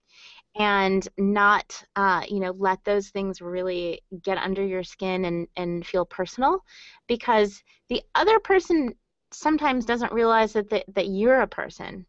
and 0.57 1.07
not 1.17 1.83
uh, 1.95 2.23
you 2.29 2.39
know 2.39 2.51
let 2.51 2.83
those 2.85 3.09
things 3.09 3.41
really 3.41 4.01
get 4.23 4.37
under 4.37 4.65
your 4.65 4.83
skin 4.83 5.25
and, 5.25 5.47
and 5.57 5.85
feel 5.85 6.05
personal 6.05 6.59
because 7.07 7.63
the 7.89 8.01
other 8.15 8.39
person 8.39 8.93
sometimes 9.31 9.85
doesn't 9.85 10.13
realize 10.13 10.53
that, 10.53 10.69
the, 10.69 10.83
that 10.95 11.07
you're 11.07 11.41
a 11.41 11.47
person 11.47 12.05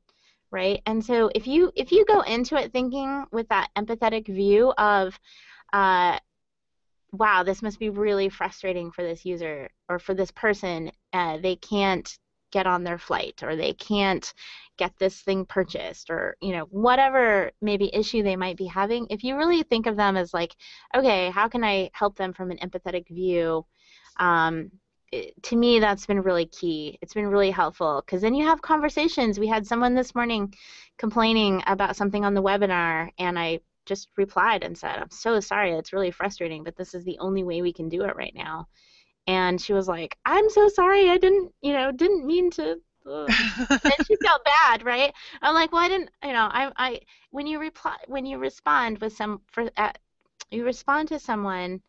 right? 0.51 0.81
And 0.87 1.05
so 1.05 1.31
if 1.35 1.47
you 1.47 1.73
if 1.75 1.93
you 1.93 2.05
go 2.05 2.21
into 2.23 2.57
it 2.57 2.73
thinking 2.73 3.25
with 3.33 3.49
that 3.49 3.71
empathetic 3.77 4.27
view 4.27 4.73
of 4.79 5.19
uh, 5.73 6.19
wow 7.13 7.43
this 7.43 7.63
must 7.63 7.79
be 7.79 7.91
really 7.91 8.29
frustrating 8.29 8.91
for 8.91 9.03
this 9.03 9.25
user 9.25 9.69
or 9.89 9.99
for 9.99 10.15
this 10.15 10.31
person 10.31 10.91
uh, 11.13 11.39
they 11.39 11.57
can't 11.57 12.19
get 12.53 12.67
on 12.67 12.85
their 12.85 12.99
flight 12.99 13.43
or 13.43 13.57
they 13.57 13.73
can't 13.73 14.33
get 14.79 14.93
this 14.99 15.21
thing 15.23 15.45
purchased 15.45 16.11
or 16.11 16.37
you 16.41 16.53
know 16.53 16.65
whatever 16.71 17.51
maybe 17.61 17.95
issue 17.95 18.23
they 18.23 18.37
might 18.37 18.57
be 18.57 18.67
having 18.67 19.07
if 19.11 19.25
you 19.25 19.37
really 19.37 19.63
think 19.63 19.87
of 19.87 19.97
them 19.97 20.17
as 20.17 20.33
like 20.33 20.55
okay 20.95 21.31
how 21.31 21.49
can 21.49 21.65
i 21.65 21.91
help 21.93 22.17
them 22.17 22.33
from 22.33 22.51
an 22.51 22.59
empathetic 22.59 23.09
view 23.09 23.65
um, 24.19 24.71
it, 25.17 25.43
to 25.45 25.57
me 25.57 25.79
that's 25.79 26.07
been 26.07 26.23
really 26.23 26.47
key. 26.47 26.99
It's 27.03 27.15
been 27.15 27.27
really 27.29 27.51
helpful 27.51 28.03
because 28.05 28.23
then 28.23 28.35
you 28.35 28.47
have 28.47 28.63
conversations. 28.63 29.39
We 29.39 29.49
had 29.49 29.67
someone 29.67 29.95
this 29.95 30.15
morning 30.15 30.55
complaining 30.99 31.63
about 31.67 31.97
something 31.97 32.25
on 32.25 32.35
the 32.35 32.43
webinar 32.43 33.11
and 33.19 33.39
i 33.39 33.61
just 33.85 34.09
replied 34.17 34.65
and 34.65 34.77
said 34.77 34.97
i'm 34.97 35.11
so 35.11 35.41
sorry. 35.41 35.73
It's 35.73 35.93
really 35.93 36.11
frustrating 36.11 36.65
but 36.65 36.77
this 36.77 36.95
is 36.95 37.05
the 37.05 37.19
only 37.19 37.45
way 37.45 37.63
we 37.63 37.73
can 37.73 37.89
do 37.89 38.03
it 38.05 38.17
right 38.17 38.35
now. 38.35 38.69
And 39.27 39.61
she 39.61 39.73
was 39.73 39.89
like 39.89 40.17
i'm 40.25 40.49
so 40.51 40.69
sorry. 40.69 41.11
I 41.11 41.19
didn't 41.19 41.53
you 41.63 41.73
know 41.73 41.93
didn't 41.93 42.27
mean 42.27 42.51
to 42.53 42.81
and 43.07 44.07
she 44.07 44.17
felt 44.23 44.45
bad, 44.45 44.85
right? 44.85 45.13
I'm 45.43 45.55
like, 45.55 45.73
well, 45.73 45.83
I 45.83 45.89
didn't, 45.89 46.11
you 46.25 46.33
know, 46.33 46.49
I, 46.51 46.73
I, 46.77 47.01
when 47.31 47.47
you 47.47 47.59
reply, 47.59 47.97
when 48.07 48.27
you 48.27 48.39
respond 48.39 48.99
with 48.99 49.13
some, 49.13 49.41
for, 49.53 49.71
uh, 49.77 49.93
you 50.51 50.65
respond 50.65 51.09
to 51.09 51.19
someone 51.19 51.81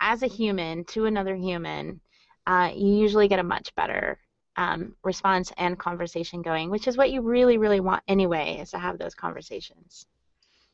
as 0.00 0.22
a 0.22 0.26
human 0.26 0.84
to 0.86 1.06
another 1.06 1.34
human, 1.34 2.00
uh, 2.46 2.70
you 2.74 2.94
usually 2.94 3.28
get 3.28 3.38
a 3.38 3.44
much 3.44 3.74
better 3.74 4.18
um, 4.56 4.94
response 5.02 5.52
and 5.56 5.78
conversation 5.78 6.42
going, 6.42 6.70
which 6.70 6.86
is 6.86 6.96
what 6.96 7.10
you 7.10 7.20
really, 7.20 7.58
really 7.58 7.80
want 7.80 8.02
anyway, 8.08 8.58
is 8.60 8.70
to 8.70 8.78
have 8.78 8.98
those 8.98 9.14
conversations. 9.14 10.06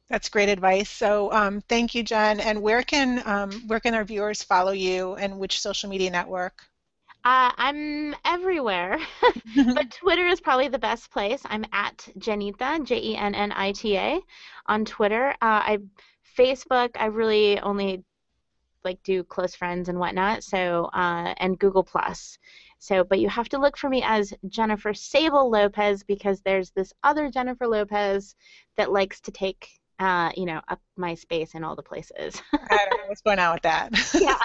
That's 0.08 0.28
great 0.28 0.48
advice. 0.48 0.90
So 0.90 1.32
um, 1.32 1.60
thank 1.68 1.94
you, 1.94 2.02
Jen. 2.02 2.40
And 2.40 2.62
where 2.62 2.82
can 2.82 3.22
um, 3.26 3.52
where 3.68 3.78
can 3.78 3.94
our 3.94 4.04
viewers 4.04 4.42
follow 4.42 4.72
you, 4.72 5.14
and 5.14 5.38
which 5.38 5.60
social 5.60 5.88
media 5.88 6.10
network? 6.10 6.64
Uh, 7.24 7.52
I'm 7.56 8.16
everywhere, 8.24 8.98
but 9.74 9.90
Twitter 10.00 10.26
is 10.26 10.40
probably 10.40 10.68
the 10.68 10.78
best 10.78 11.10
place. 11.12 11.42
I'm 11.44 11.64
at 11.72 12.08
Jennita, 12.18 12.84
J 12.84 13.00
E 13.00 13.16
N 13.16 13.34
N 13.34 13.52
I 13.54 13.70
T 13.72 13.96
A, 13.96 14.20
on 14.66 14.84
Twitter. 14.84 15.30
Uh, 15.30 15.34
I 15.42 15.78
Facebook, 16.36 16.90
I 16.96 17.06
really 17.06 17.60
only 17.60 18.02
like 18.84 19.02
do 19.02 19.22
close 19.24 19.54
friends 19.54 19.88
and 19.88 19.98
whatnot. 19.98 20.44
So 20.44 20.90
uh, 20.92 21.34
and 21.36 21.58
Google 21.58 21.84
Plus. 21.84 22.38
So, 22.78 23.04
but 23.04 23.20
you 23.20 23.28
have 23.28 23.48
to 23.50 23.58
look 23.58 23.76
for 23.76 23.90
me 23.90 24.02
as 24.02 24.32
Jennifer 24.48 24.94
Sable 24.94 25.50
Lopez 25.50 26.02
because 26.02 26.40
there's 26.40 26.70
this 26.70 26.92
other 27.04 27.30
Jennifer 27.30 27.66
Lopez 27.66 28.34
that 28.76 28.90
likes 28.90 29.20
to 29.22 29.30
take, 29.30 29.68
uh, 29.98 30.30
you 30.34 30.46
know, 30.46 30.62
up 30.66 30.80
my 30.96 31.14
space 31.14 31.54
in 31.54 31.62
all 31.62 31.76
the 31.76 31.82
places. 31.82 32.40
I 32.54 32.86
don't 32.88 33.00
know 33.02 33.08
what's 33.08 33.20
going 33.20 33.38
on 33.38 33.52
with 33.52 33.62
that. 33.64 33.90
Yeah. 34.14 34.38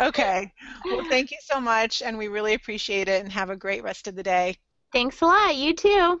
okay. 0.00 0.52
Well, 0.84 1.04
thank 1.08 1.32
you 1.32 1.38
so 1.40 1.60
much, 1.60 2.02
and 2.02 2.16
we 2.16 2.28
really 2.28 2.54
appreciate 2.54 3.08
it. 3.08 3.20
And 3.20 3.32
have 3.32 3.50
a 3.50 3.56
great 3.56 3.82
rest 3.82 4.06
of 4.06 4.14
the 4.14 4.22
day. 4.22 4.56
Thanks 4.92 5.20
a 5.22 5.26
lot. 5.26 5.56
You 5.56 5.74
too. 5.74 6.20